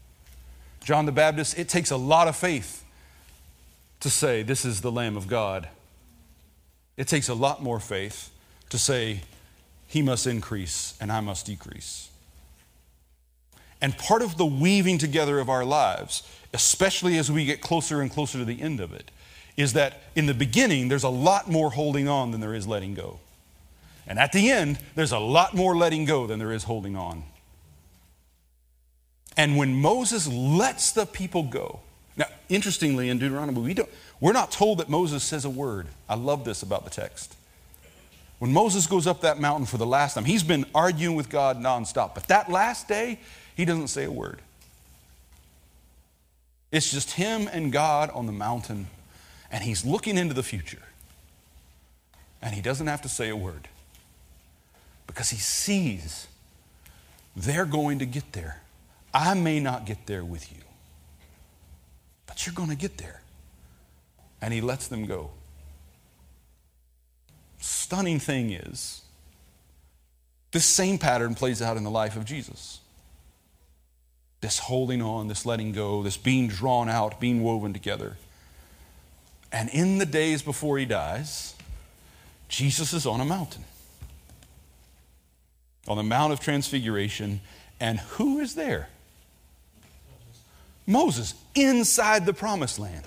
John 0.83 1.05
the 1.05 1.11
Baptist, 1.11 1.57
it 1.57 1.69
takes 1.69 1.91
a 1.91 1.97
lot 1.97 2.27
of 2.27 2.35
faith 2.35 2.83
to 4.01 4.09
say, 4.09 4.43
This 4.43 4.65
is 4.65 4.81
the 4.81 4.91
Lamb 4.91 5.17
of 5.17 5.27
God. 5.27 5.67
It 6.95 7.07
takes 7.07 7.27
a 7.27 7.33
lot 7.33 7.63
more 7.63 7.79
faith 7.79 8.29
to 8.69 8.77
say, 8.77 9.21
He 9.87 10.01
must 10.01 10.27
increase 10.27 10.95
and 11.01 11.11
I 11.11 11.21
must 11.21 11.45
decrease. 11.45 12.09
And 13.81 13.97
part 13.97 14.21
of 14.21 14.37
the 14.37 14.45
weaving 14.45 14.97
together 14.97 15.39
of 15.39 15.49
our 15.49 15.65
lives, 15.65 16.23
especially 16.53 17.17
as 17.17 17.31
we 17.31 17.45
get 17.45 17.61
closer 17.61 17.99
and 17.99 18.09
closer 18.09 18.37
to 18.37 18.45
the 18.45 18.61
end 18.61 18.79
of 18.79 18.93
it, 18.93 19.11
is 19.55 19.73
that 19.73 20.01
in 20.15 20.25
the 20.25 20.33
beginning, 20.33 20.87
there's 20.87 21.03
a 21.03 21.09
lot 21.09 21.49
more 21.49 21.69
holding 21.69 22.07
on 22.07 22.31
than 22.31 22.41
there 22.41 22.55
is 22.55 22.67
letting 22.67 22.93
go. 22.93 23.19
And 24.07 24.19
at 24.19 24.31
the 24.31 24.49
end, 24.49 24.79
there's 24.95 25.11
a 25.11 25.19
lot 25.19 25.53
more 25.53 25.75
letting 25.75 26.05
go 26.05 26.27
than 26.27 26.39
there 26.39 26.51
is 26.51 26.63
holding 26.63 26.95
on. 26.95 27.23
And 29.37 29.57
when 29.57 29.73
Moses 29.73 30.27
lets 30.27 30.91
the 30.91 31.05
people 31.05 31.43
go, 31.43 31.79
now, 32.15 32.25
interestingly, 32.49 33.09
in 33.09 33.17
Deuteronomy, 33.17 33.61
we 33.61 33.73
don't, 33.73 33.89
we're 34.19 34.33
not 34.33 34.51
told 34.51 34.77
that 34.79 34.89
Moses 34.89 35.23
says 35.23 35.45
a 35.45 35.49
word. 35.49 35.87
I 36.07 36.15
love 36.15 36.45
this 36.45 36.61
about 36.61 36.83
the 36.83 36.91
text. 36.91 37.35
When 38.39 38.53
Moses 38.53 38.85
goes 38.85 39.07
up 39.07 39.21
that 39.21 39.39
mountain 39.39 39.65
for 39.65 39.77
the 39.77 39.85
last 39.85 40.13
time, 40.13 40.25
he's 40.25 40.43
been 40.43 40.65
arguing 40.75 41.15
with 41.15 41.29
God 41.29 41.57
nonstop. 41.57 42.13
But 42.13 42.27
that 42.27 42.51
last 42.51 42.87
day, 42.87 43.19
he 43.55 43.65
doesn't 43.65 43.87
say 43.87 44.03
a 44.03 44.11
word. 44.11 44.39
It's 46.71 46.91
just 46.91 47.11
him 47.11 47.49
and 47.51 47.71
God 47.71 48.09
on 48.11 48.25
the 48.25 48.31
mountain, 48.31 48.87
and 49.53 49.63
he's 49.63 49.85
looking 49.85 50.17
into 50.17 50.33
the 50.33 50.43
future. 50.43 50.81
And 52.41 52.55
he 52.55 52.61
doesn't 52.61 52.87
have 52.87 53.03
to 53.03 53.09
say 53.09 53.29
a 53.29 53.35
word 53.35 53.69
because 55.07 55.29
he 55.29 55.37
sees 55.37 56.27
they're 57.35 57.65
going 57.65 57.99
to 57.99 58.05
get 58.05 58.33
there. 58.33 58.61
I 59.13 59.35
may 59.35 59.59
not 59.59 59.85
get 59.85 60.07
there 60.07 60.25
with 60.25 60.51
you, 60.51 60.63
but 62.25 62.45
you're 62.45 62.55
going 62.55 62.69
to 62.69 62.75
get 62.75 62.97
there. 62.97 63.21
And 64.41 64.53
he 64.53 64.59
lets 64.59 64.87
them 64.87 65.05
go. 65.05 65.29
Stunning 67.59 68.19
thing 68.19 68.51
is, 68.51 69.03
this 70.51 70.65
same 70.65 70.97
pattern 70.97 71.35
plays 71.35 71.61
out 71.61 71.77
in 71.77 71.83
the 71.83 71.91
life 71.91 72.17
of 72.17 72.25
Jesus. 72.25 72.79
This 74.41 74.59
holding 74.59 75.01
on, 75.01 75.27
this 75.27 75.45
letting 75.45 75.71
go, 75.71 76.03
this 76.03 76.17
being 76.17 76.47
drawn 76.47 76.89
out, 76.89 77.19
being 77.21 77.43
woven 77.43 77.71
together. 77.71 78.17
And 79.53 79.69
in 79.69 79.99
the 79.99 80.05
days 80.05 80.41
before 80.41 80.77
he 80.77 80.85
dies, 80.85 81.53
Jesus 82.49 82.91
is 82.91 83.05
on 83.05 83.21
a 83.21 83.25
mountain 83.25 83.63
on 85.87 85.97
the 85.97 86.03
Mount 86.03 86.33
of 86.33 86.39
Transfiguration. 86.39 87.41
And 87.79 87.99
who 87.99 88.39
is 88.39 88.55
there? 88.55 88.89
Moses, 90.87 91.33
inside 91.55 92.25
the 92.25 92.33
promised 92.33 92.79
land. 92.79 93.05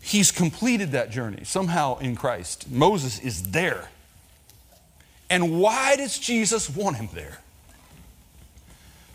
He's 0.00 0.30
completed 0.30 0.92
that 0.92 1.10
journey 1.10 1.44
somehow 1.44 1.98
in 1.98 2.16
Christ. 2.16 2.70
Moses 2.70 3.18
is 3.18 3.50
there. 3.50 3.88
And 5.28 5.60
why 5.60 5.96
does 5.96 6.18
Jesus 6.18 6.70
want 6.70 6.96
him 6.96 7.08
there? 7.12 7.38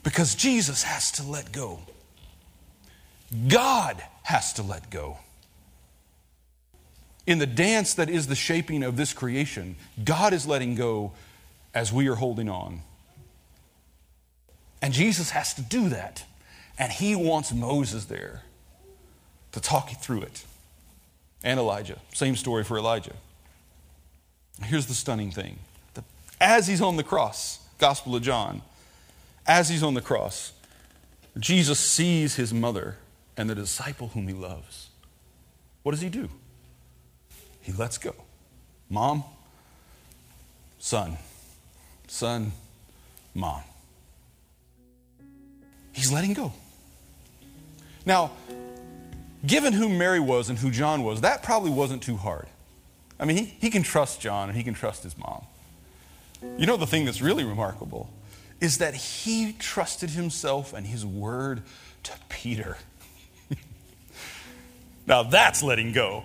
Because 0.03 0.35
Jesus 0.35 0.83
has 0.83 1.11
to 1.13 1.23
let 1.23 1.51
go. 1.51 1.79
God 3.47 4.03
has 4.23 4.53
to 4.53 4.63
let 4.63 4.89
go. 4.89 5.17
In 7.25 7.39
the 7.39 7.47
dance 7.47 7.93
that 7.93 8.09
is 8.09 8.27
the 8.27 8.35
shaping 8.35 8.83
of 8.83 8.97
this 8.97 9.13
creation, 9.13 9.75
God 10.03 10.33
is 10.33 10.45
letting 10.45 10.75
go 10.75 11.13
as 11.73 11.91
we 11.91 12.07
are 12.07 12.15
holding 12.15 12.49
on. 12.49 12.81
And 14.81 14.93
Jesus 14.93 15.29
has 15.29 15.53
to 15.53 15.61
do 15.61 15.89
that. 15.89 16.25
And 16.77 16.91
he 16.91 17.15
wants 17.15 17.53
Moses 17.53 18.05
there 18.05 18.41
to 19.53 19.61
talk 19.61 19.89
through 20.01 20.23
it. 20.23 20.43
And 21.43 21.59
Elijah. 21.59 21.99
Same 22.13 22.35
story 22.35 22.63
for 22.63 22.77
Elijah. 22.77 23.15
Here's 24.61 24.85
the 24.85 24.93
stunning 24.93 25.31
thing 25.31 25.59
as 26.43 26.67
he's 26.67 26.81
on 26.81 26.97
the 26.97 27.03
cross, 27.03 27.59
Gospel 27.77 28.15
of 28.15 28.21
John, 28.21 28.61
as 29.47 29.69
he's 29.69 29.81
on 29.81 29.93
the 29.93 30.01
cross, 30.01 30.51
Jesus 31.39 31.79
sees 31.79 32.35
his 32.35 32.53
mother 32.53 32.97
and 33.37 33.49
the 33.49 33.55
disciple 33.55 34.09
whom 34.09 34.27
he 34.27 34.33
loves. 34.33 34.89
What 35.83 35.91
does 35.91 36.01
he 36.01 36.09
do? 36.09 36.29
he 37.63 37.71
lets 37.71 37.97
go. 37.97 38.13
Mom, 38.89 39.23
son, 40.77 41.17
son, 42.07 42.51
mom. 43.33 43.63
He's 45.93 46.11
letting 46.11 46.33
go. 46.33 46.51
Now, 48.05 48.31
given 49.45 49.73
who 49.73 49.87
Mary 49.87 50.19
was 50.19 50.49
and 50.49 50.59
who 50.59 50.69
John 50.69 51.03
was, 51.03 51.21
that 51.21 51.41
probably 51.41 51.71
wasn't 51.71 52.03
too 52.03 52.17
hard. 52.17 52.47
I 53.19 53.25
mean, 53.25 53.37
he, 53.37 53.45
he 53.45 53.69
can 53.69 53.81
trust 53.81 54.19
John 54.19 54.49
and 54.49 54.57
he 54.57 54.63
can 54.63 54.73
trust 54.73 55.03
his 55.03 55.17
mom. 55.17 55.45
You 56.57 56.65
know, 56.65 56.75
the 56.75 56.87
thing 56.87 57.05
that's 57.05 57.21
really 57.21 57.45
remarkable 57.45 58.09
is 58.59 58.79
that 58.79 58.93
he 58.93 59.53
trusted 59.53 60.09
himself 60.09 60.73
and 60.73 60.85
his 60.85 61.05
word 61.05 61.61
to 62.03 62.11
Peter. 62.27 62.77
Now, 65.05 65.23
that's 65.23 65.63
letting 65.63 65.91
go. 65.91 66.23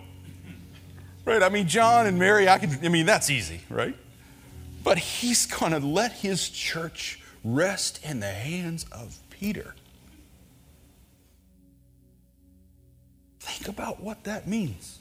Right? 1.25 1.43
I 1.43 1.49
mean, 1.49 1.69
John 1.69 2.07
and 2.07 2.19
Mary, 2.19 2.49
I 2.49 2.59
can, 2.59 2.79
I 2.85 2.89
mean, 2.89 3.07
that's 3.07 3.29
easy, 3.29 3.61
right? 3.69 3.97
But 4.85 4.99
he's 4.99 5.47
going 5.47 5.73
to 5.73 5.81
let 5.81 6.13
his 6.13 6.49
church 6.49 7.21
rest 7.45 8.01
in 8.05 8.21
the 8.21 8.31
hands 8.31 8.87
of 8.91 9.19
Peter. 9.31 9.75
Think 13.41 13.69
about 13.69 14.01
what 14.01 14.25
that 14.25 14.47
means. 14.47 14.99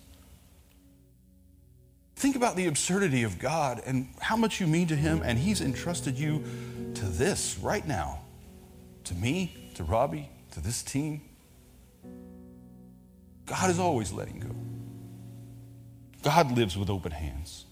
Think 2.16 2.36
about 2.36 2.56
the 2.56 2.66
absurdity 2.66 3.22
of 3.22 3.38
God 3.38 3.82
and 3.86 4.08
how 4.20 4.36
much 4.36 4.60
you 4.60 4.66
mean 4.66 4.88
to 4.88 4.96
Him, 4.96 5.22
and 5.24 5.38
He's 5.38 5.62
entrusted 5.62 6.18
you 6.18 6.44
to 6.96 7.06
this 7.06 7.60
right 7.62 7.88
now 7.88 8.22
to 9.04 9.13
me, 9.13 9.56
to 9.76 9.84
Robbie, 9.84 10.30
to 10.52 10.60
this 10.60 10.82
team. 10.82 11.22
God 13.48 13.70
is 13.72 13.80
always 13.80 14.12
letting 14.12 14.40
go. 14.40 14.50
God 16.22 16.52
lives 16.52 16.78
with 16.78 16.90
open 16.90 17.12
hands. 17.12 17.66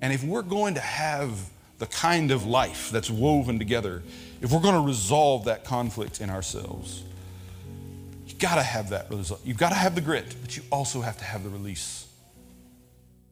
And 0.00 0.12
if 0.12 0.24
we're 0.24 0.42
going 0.42 0.74
to 0.74 0.80
have 0.80 1.38
the 1.78 1.86
kind 1.86 2.30
of 2.30 2.46
life 2.46 2.90
that's 2.90 3.10
woven 3.10 3.58
together, 3.58 4.02
if 4.40 4.50
we're 4.50 4.60
going 4.60 4.74
to 4.74 4.80
resolve 4.80 5.44
that 5.44 5.64
conflict 5.64 6.20
in 6.20 6.30
ourselves, 6.30 7.04
you've 8.26 8.38
got 8.38 8.54
to 8.54 8.62
have 8.62 8.90
that 8.90 9.10
result. 9.10 9.40
You've 9.44 9.58
got 9.58 9.68
to 9.70 9.74
have 9.74 9.94
the 9.94 10.00
grit, 10.00 10.34
but 10.40 10.56
you 10.56 10.62
also 10.72 11.02
have 11.02 11.18
to 11.18 11.24
have 11.24 11.44
the 11.44 11.50
release. 11.50 12.06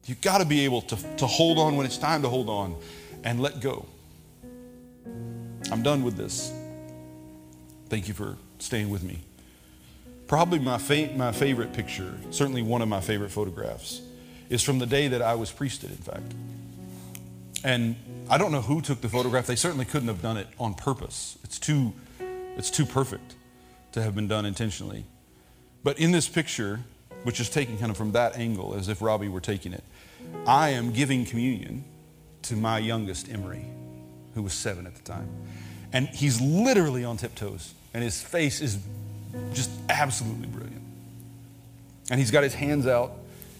You've 0.05 0.21
got 0.21 0.37
to 0.37 0.45
be 0.45 0.65
able 0.65 0.81
to, 0.83 0.95
to 1.17 1.27
hold 1.27 1.57
on 1.57 1.75
when 1.75 1.85
it's 1.85 1.97
time 1.97 2.21
to 2.21 2.29
hold 2.29 2.49
on 2.49 2.75
and 3.23 3.41
let 3.41 3.59
go. 3.59 3.85
I'm 5.71 5.81
done 5.81 6.03
with 6.03 6.15
this. 6.15 6.53
Thank 7.89 8.07
you 8.07 8.13
for 8.13 8.37
staying 8.59 8.89
with 8.89 9.03
me. 9.03 9.19
Probably 10.27 10.59
my, 10.59 10.77
fa- 10.77 11.09
my 11.15 11.31
favorite 11.31 11.73
picture, 11.73 12.13
certainly 12.31 12.61
one 12.61 12.81
of 12.81 12.89
my 12.89 12.99
favorite 12.99 13.31
photographs, 13.31 14.01
is 14.49 14.61
from 14.61 14.79
the 14.79 14.85
day 14.85 15.07
that 15.07 15.21
I 15.21 15.35
was 15.35 15.51
priested, 15.51 15.91
in 15.91 15.97
fact. 15.97 16.33
And 17.63 17.95
I 18.29 18.37
don't 18.37 18.51
know 18.51 18.61
who 18.61 18.81
took 18.81 19.01
the 19.01 19.09
photograph. 19.09 19.47
They 19.47 19.55
certainly 19.55 19.85
couldn't 19.85 20.07
have 20.09 20.21
done 20.21 20.37
it 20.37 20.47
on 20.59 20.73
purpose. 20.73 21.37
It's 21.43 21.57
too, 21.59 21.93
it's 22.57 22.69
too 22.69 22.85
perfect. 22.85 23.35
to 23.93 24.03
have 24.03 24.15
been 24.15 24.27
done 24.27 24.45
intentionally. 24.45 25.05
But 25.83 25.99
in 25.99 26.11
this 26.11 26.27
picture, 26.27 26.81
which 27.23 27.39
is 27.39 27.49
taken 27.49 27.77
kind 27.77 27.89
of 27.89 27.97
from 27.97 28.11
that 28.11 28.35
angle, 28.37 28.75
as 28.75 28.89
if 28.89 29.01
Robbie 29.01 29.29
were 29.29 29.41
taking 29.41 29.73
it, 29.73 29.83
I 30.45 30.69
am 30.69 30.91
giving 30.91 31.25
communion 31.25 31.83
to 32.43 32.55
my 32.55 32.79
youngest 32.79 33.31
Emery, 33.31 33.65
who 34.35 34.43
was 34.43 34.53
seven 34.53 34.85
at 34.85 34.95
the 34.95 35.01
time. 35.01 35.29
And 35.93 36.07
he's 36.09 36.39
literally 36.41 37.05
on 37.05 37.17
tiptoes, 37.17 37.73
and 37.93 38.03
his 38.03 38.21
face 38.21 38.61
is 38.61 38.77
just 39.53 39.69
absolutely 39.89 40.47
brilliant. 40.47 40.83
And 42.09 42.19
he's 42.19 42.31
got 42.31 42.43
his 42.43 42.53
hands 42.53 42.87
out, 42.87 43.11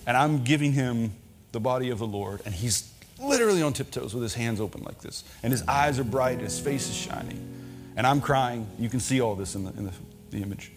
and 0.05 0.15
I'm 0.15 0.43
giving 0.43 0.73
him 0.73 1.13
the 1.51 1.59
body 1.59 1.89
of 1.89 1.99
the 1.99 2.07
Lord, 2.07 2.41
and 2.45 2.53
he's 2.53 2.91
literally 3.19 3.61
on 3.61 3.73
tiptoes 3.73 4.13
with 4.13 4.23
his 4.23 4.33
hands 4.33 4.61
open 4.61 4.83
like 4.83 5.01
this. 5.01 5.23
And 5.43 5.51
his 5.51 5.63
eyes 5.67 5.99
are 5.99 6.03
bright, 6.03 6.39
his 6.39 6.59
face 6.59 6.89
is 6.89 6.95
shining. 6.95 7.55
And 7.95 8.05
I'm 8.05 8.21
crying. 8.21 8.67
You 8.77 8.89
can 8.89 8.99
see 8.99 9.21
all 9.21 9.35
this 9.35 9.55
in 9.55 9.65
the, 9.65 9.71
in 9.71 9.85
the, 9.85 9.93
the 10.29 10.41
image. 10.43 10.71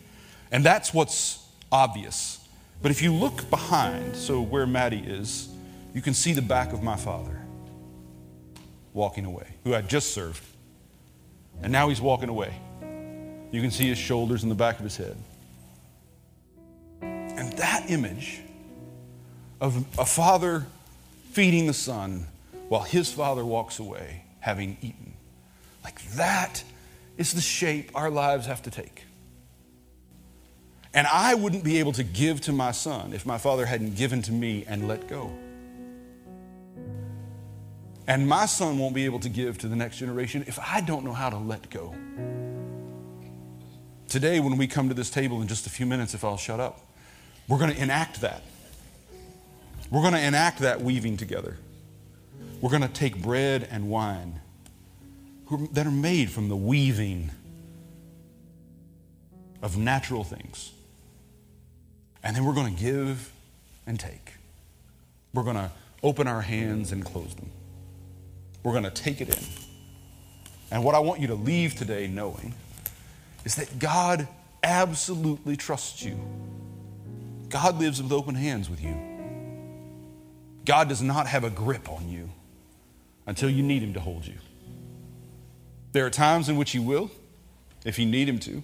And 0.50 0.64
that's 0.64 0.94
what's 0.94 1.46
obvious. 1.70 2.38
But 2.83 2.90
if 2.90 3.03
you 3.03 3.12
look 3.12 3.48
behind, 3.50 4.16
so 4.16 4.40
where 4.40 4.66
Maddie 4.66 5.05
is, 5.07 5.48
you 5.94 6.00
can 6.00 6.14
see 6.14 6.33
the 6.33 6.42
back 6.42 6.72
of 6.72 6.83
my 6.83 6.96
father 6.96 7.42
walking 8.94 9.26
away, 9.26 9.46
who 9.64 9.74
I 9.74 9.83
just 9.83 10.14
served. 10.14 10.42
And 11.62 11.70
now 11.70 11.90
he's 11.90 12.00
walking 12.00 12.31
away. 12.31 12.55
You 13.51 13.61
can 13.61 13.71
see 13.71 13.89
his 13.89 13.99
shoulders 13.99 14.43
and 14.43 14.51
the 14.51 14.57
back 14.57 14.79
of 14.79 14.85
his 14.85 14.97
head. 14.97 15.17
And 17.03 17.53
that 17.55 17.91
image 17.91 18.41
of 19.61 19.85
a 19.99 20.05
father 20.05 20.67
feeding 21.33 21.67
the 21.67 21.75
son 21.75 22.27
while 22.69 22.83
his 22.83 23.13
father 23.13 23.45
walks 23.45 23.79
away 23.79 24.25
having 24.41 24.77
eaten, 24.81 25.15
like 25.85 26.03
that 26.13 26.63
is 27.19 27.33
the 27.33 27.41
shape 27.41 27.91
our 27.95 28.11
lives 28.11 28.47
have 28.47 28.63
to 28.63 28.71
take. 28.71 29.05
And 30.93 31.07
I 31.07 31.35
wouldn't 31.35 31.63
be 31.63 31.79
able 31.79 31.93
to 31.93 32.03
give 32.03 32.41
to 32.43 32.53
my 32.53 32.73
son 32.73 33.13
if 33.13 33.25
my 33.25 33.39
father 33.39 33.67
hadn't 33.67 33.97
given 33.97 34.23
to 34.23 34.33
me 34.33 34.65
and 34.67 34.89
let 34.89 35.09
go. 35.09 35.33
And 38.07 38.27
my 38.27 38.47
son 38.47 38.79
won't 38.79 38.95
be 38.95 39.05
able 39.05 39.21
to 39.21 39.29
give 39.29 39.59
to 39.59 39.69
the 39.69 39.77
next 39.77 39.99
generation 39.99 40.45
if 40.49 40.59
I 40.59 40.81
don't 40.81 41.05
know 41.05 41.13
how 41.13 41.31
to 41.31 41.37
let 41.37 41.71
go. 41.71 41.95
Today, 44.11 44.40
when 44.40 44.59
we 44.59 44.66
come 44.66 44.88
to 44.88 44.94
this 44.94 45.09
table 45.09 45.40
in 45.40 45.46
just 45.46 45.68
a 45.68 45.70
few 45.70 45.87
minutes, 45.87 46.14
if 46.14 46.25
I'll 46.25 46.37
shut 46.37 46.59
up, 46.59 46.81
we're 47.46 47.59
going 47.59 47.73
to 47.73 47.81
enact 47.81 48.23
that. 48.23 48.42
We're 49.88 50.01
going 50.01 50.14
to 50.14 50.20
enact 50.20 50.59
that 50.59 50.81
weaving 50.81 51.16
together. 51.16 51.57
We're 52.61 52.70
going 52.70 52.83
to 52.83 52.88
take 52.88 53.23
bread 53.23 53.68
and 53.70 53.88
wine 53.88 54.40
that 55.70 55.87
are 55.87 55.92
made 55.92 56.29
from 56.29 56.49
the 56.49 56.57
weaving 56.57 57.31
of 59.62 59.77
natural 59.77 60.25
things. 60.25 60.73
And 62.25 62.35
then 62.35 62.44
we're 62.44 62.55
going 62.55 62.75
to 62.75 62.83
give 62.83 63.33
and 63.87 63.99
take. 63.99 64.33
We're 65.33 65.44
going 65.44 65.55
to 65.55 65.70
open 66.03 66.27
our 66.27 66.42
hands 66.42 66.90
and 66.90 67.05
close 67.05 67.33
them. 67.37 67.53
We're 68.64 68.73
going 68.73 68.83
to 68.83 68.90
take 68.90 69.20
it 69.20 69.29
in. 69.29 69.44
And 70.73 70.83
what 70.83 70.96
I 70.96 70.99
want 70.99 71.20
you 71.20 71.29
to 71.29 71.35
leave 71.37 71.77
today 71.77 72.09
knowing 72.09 72.55
is 73.44 73.57
that 73.57 73.79
God 73.79 74.29
absolutely 74.62 75.57
trusts 75.57 76.03
you. 76.03 76.18
God 77.48 77.79
lives 77.79 78.03
with 78.03 78.12
open 78.12 78.35
hands 78.35 78.70
with 78.70 78.83
you. 78.83 78.96
God 80.64 80.88
does 80.88 81.03
not 81.03 81.26
have 81.26 81.44
a 81.44 81.50
grip 81.50 81.90
on 81.90 82.09
you 82.09 82.31
until 83.26 83.50
you 83.50 83.62
need 83.62 83.83
Him 83.83 83.94
to 83.94 84.00
hold 84.00 84.26
you. 84.26 84.35
There 85.92 86.07
are 86.07 86.11
times 86.11 86.48
in 86.48 86.57
which 86.57 86.70
He 86.70 86.79
will, 86.79 87.11
if 87.85 87.98
you 87.98 88.07
need 88.07 88.29
Him 88.29 88.38
to. 88.40 88.62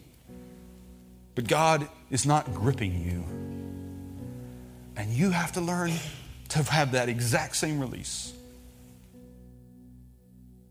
But 1.35 1.49
God 1.49 1.89
is 2.11 2.25
not 2.25 2.53
gripping 2.55 3.03
you. 3.05 3.25
And 4.97 5.11
you 5.11 5.31
have 5.31 5.53
to 5.53 5.61
learn 5.61 5.93
to 6.51 6.63
have 6.63 6.93
that 6.93 7.09
exact 7.09 7.57
same 7.57 7.81
release. 7.81 8.33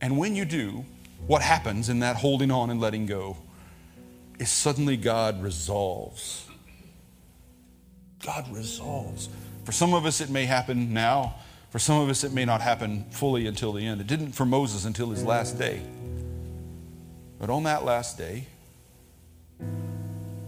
And 0.01 0.17
when 0.17 0.35
you 0.35 0.45
do, 0.45 0.85
what 1.27 1.41
happens 1.41 1.89
in 1.89 1.99
that 1.99 2.15
holding 2.15 2.51
on 2.51 2.69
and 2.69 2.79
letting 2.79 3.05
go 3.05 3.37
is 4.39 4.49
suddenly 4.49 4.97
God 4.97 5.41
resolves. 5.41 6.47
God 8.25 8.51
resolves. 8.53 9.29
For 9.63 9.71
some 9.71 9.93
of 9.93 10.05
us, 10.05 10.21
it 10.21 10.29
may 10.29 10.45
happen 10.45 10.93
now. 10.93 11.35
For 11.69 11.79
some 11.79 12.01
of 12.01 12.09
us, 12.09 12.23
it 12.23 12.31
may 12.31 12.45
not 12.45 12.61
happen 12.61 13.05
fully 13.11 13.47
until 13.47 13.73
the 13.73 13.85
end. 13.85 14.01
It 14.01 14.07
didn't 14.07 14.31
for 14.31 14.45
Moses 14.45 14.85
until 14.85 15.09
his 15.09 15.23
last 15.23 15.59
day. 15.59 15.81
But 17.39 17.49
on 17.49 17.63
that 17.63 17.83
last 17.83 18.17
day, 18.17 18.47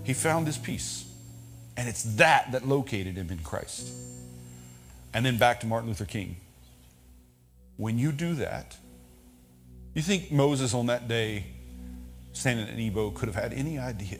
he 0.03 0.13
found 0.13 0.47
his 0.47 0.57
peace. 0.57 1.05
And 1.75 1.87
it's 1.87 2.03
that 2.15 2.51
that 2.53 2.67
located 2.67 3.15
him 3.17 3.29
in 3.29 3.39
Christ. 3.39 3.89
And 5.13 5.25
then 5.25 5.37
back 5.37 5.59
to 5.61 5.67
Martin 5.67 5.89
Luther 5.89 6.05
King. 6.05 6.37
When 7.75 7.99
you 7.99 8.11
do 8.11 8.35
that, 8.35 8.77
you 9.93 10.01
think 10.01 10.31
Moses 10.31 10.73
on 10.73 10.87
that 10.87 11.07
day, 11.07 11.45
standing 12.37 12.67
at 12.67 12.75
Nebo, 12.75 13.11
could 13.11 13.27
have 13.27 13.35
had 13.35 13.53
any 13.53 13.79
idea 13.79 14.19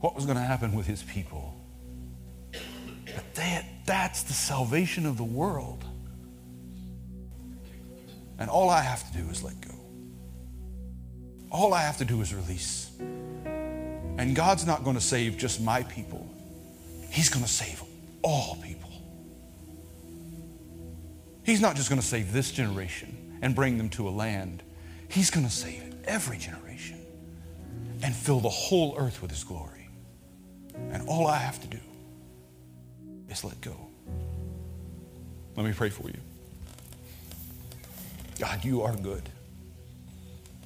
what 0.00 0.14
was 0.14 0.24
going 0.24 0.36
to 0.36 0.42
happen 0.42 0.74
with 0.74 0.86
his 0.86 1.02
people? 1.02 1.54
But 2.52 3.34
that, 3.34 3.64
that's 3.86 4.22
the 4.22 4.32
salvation 4.32 5.06
of 5.06 5.16
the 5.16 5.24
world. 5.24 5.84
And 8.38 8.48
all 8.48 8.70
I 8.70 8.80
have 8.80 9.10
to 9.10 9.18
do 9.18 9.28
is 9.28 9.42
let 9.42 9.60
go. 9.60 9.74
All 11.50 11.74
I 11.74 11.82
have 11.82 11.98
to 11.98 12.04
do 12.04 12.20
is 12.22 12.34
release. 12.34 12.90
And 12.98 14.34
God's 14.34 14.66
not 14.66 14.84
going 14.84 14.96
to 14.96 15.02
save 15.02 15.36
just 15.36 15.60
my 15.60 15.82
people, 15.84 16.26
He's 17.10 17.28
going 17.28 17.44
to 17.44 17.50
save 17.50 17.82
all 18.22 18.56
people. 18.62 18.90
He's 21.44 21.60
not 21.60 21.74
just 21.74 21.88
going 21.88 22.00
to 22.00 22.06
save 22.06 22.32
this 22.32 22.52
generation 22.52 23.38
and 23.42 23.54
bring 23.54 23.76
them 23.76 23.88
to 23.90 24.08
a 24.08 24.10
land, 24.10 24.62
He's 25.08 25.30
going 25.30 25.44
to 25.44 25.52
save 25.52 25.89
every 26.10 26.38
generation 26.38 26.98
and 28.02 28.14
fill 28.14 28.40
the 28.40 28.48
whole 28.48 28.96
earth 28.98 29.22
with 29.22 29.30
His 29.30 29.44
glory. 29.44 29.88
And 30.74 31.08
all 31.08 31.26
I 31.26 31.36
have 31.36 31.60
to 31.62 31.68
do 31.68 31.78
is 33.28 33.44
let 33.44 33.60
go. 33.60 33.76
Let 35.56 35.64
me 35.64 35.72
pray 35.72 35.90
for 35.90 36.08
you. 36.08 36.18
God, 38.38 38.64
you 38.64 38.82
are 38.82 38.96
good. 38.96 39.28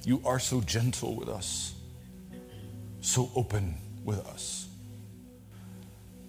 You 0.03 0.21
are 0.25 0.39
so 0.39 0.61
gentle 0.61 1.15
with 1.15 1.29
us, 1.29 1.75
so 3.01 3.29
open 3.35 3.75
with 4.03 4.25
us. 4.27 4.67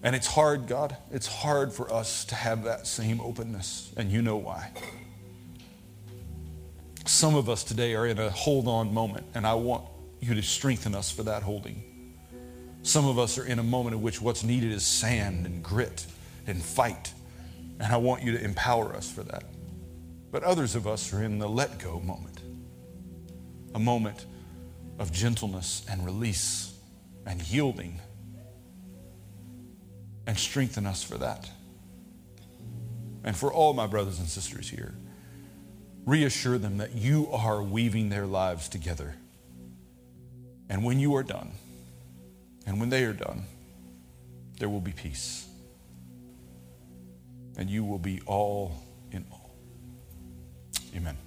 And 0.03 0.15
it's 0.15 0.27
hard, 0.27 0.67
God. 0.67 0.95
It's 1.11 1.27
hard 1.27 1.73
for 1.73 1.91
us 1.91 2.25
to 2.25 2.35
have 2.35 2.65
that 2.65 2.85
same 2.85 3.19
openness, 3.21 3.91
and 3.97 4.11
you 4.11 4.21
know 4.21 4.37
why. 4.37 4.71
Some 7.07 7.35
of 7.35 7.47
us 7.47 7.63
today 7.63 7.95
are 7.95 8.05
in 8.05 8.19
a 8.19 8.29
hold 8.29 8.67
on 8.67 8.93
moment, 8.93 9.25
and 9.33 9.47
I 9.47 9.53
want 9.53 9.85
you 10.19 10.35
to 10.35 10.41
strengthen 10.41 10.93
us 10.93 11.09
for 11.09 11.23
that 11.23 11.41
holding. 11.41 11.81
Some 12.83 13.07
of 13.07 13.17
us 13.17 13.37
are 13.37 13.45
in 13.45 13.59
a 13.59 13.63
moment 13.63 13.95
in 13.95 14.01
which 14.01 14.21
what's 14.21 14.43
needed 14.43 14.73
is 14.73 14.85
sand 14.85 15.45
and 15.45 15.63
grit 15.63 16.05
and 16.47 16.61
fight. 16.61 17.13
And 17.79 17.93
I 17.93 17.97
want 17.97 18.23
you 18.23 18.33
to 18.33 18.43
empower 18.43 18.93
us 18.93 19.09
for 19.09 19.23
that. 19.23 19.45
But 20.31 20.43
others 20.43 20.75
of 20.75 20.85
us 20.85 21.13
are 21.13 21.23
in 21.23 21.39
the 21.39 21.47
let 21.47 21.79
go 21.79 22.01
moment, 22.01 22.41
a 23.73 23.79
moment 23.79 24.25
of 24.99 25.13
gentleness 25.13 25.85
and 25.89 26.03
release 26.05 26.73
and 27.25 27.41
yielding. 27.41 28.01
And 30.25 30.37
strengthen 30.37 30.85
us 30.85 31.03
for 31.03 31.17
that. 31.19 31.49
And 33.23 33.33
for 33.35 33.51
all 33.51 33.73
my 33.73 33.87
brothers 33.87 34.19
and 34.19 34.27
sisters 34.27 34.69
here, 34.69 34.93
reassure 36.07 36.57
them 36.57 36.77
that 36.77 36.95
you 36.95 37.27
are 37.31 37.61
weaving 37.61 38.09
their 38.09 38.25
lives 38.25 38.69
together. 38.69 39.13
And 40.69 40.83
when 40.83 40.99
you 40.99 41.15
are 41.15 41.23
done, 41.23 41.51
and 42.65 42.79
when 42.79 42.89
they 42.89 43.03
are 43.03 43.13
done, 43.13 43.43
there 44.57 44.69
will 44.69 44.81
be 44.81 44.93
peace. 44.93 45.47
And 47.57 47.69
you 47.69 47.83
will 47.83 47.99
be 47.99 48.21
all 48.25 48.71
in 49.11 49.25
all. 49.31 49.51
Amen. 50.95 51.17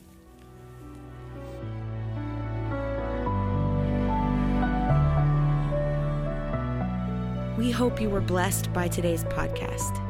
We 7.59 7.71
hope 7.71 8.01
you 8.01 8.09
were 8.09 8.23
blessed 8.23 8.73
by 8.73 8.89
today's 8.89 9.25
podcast. 9.25 10.10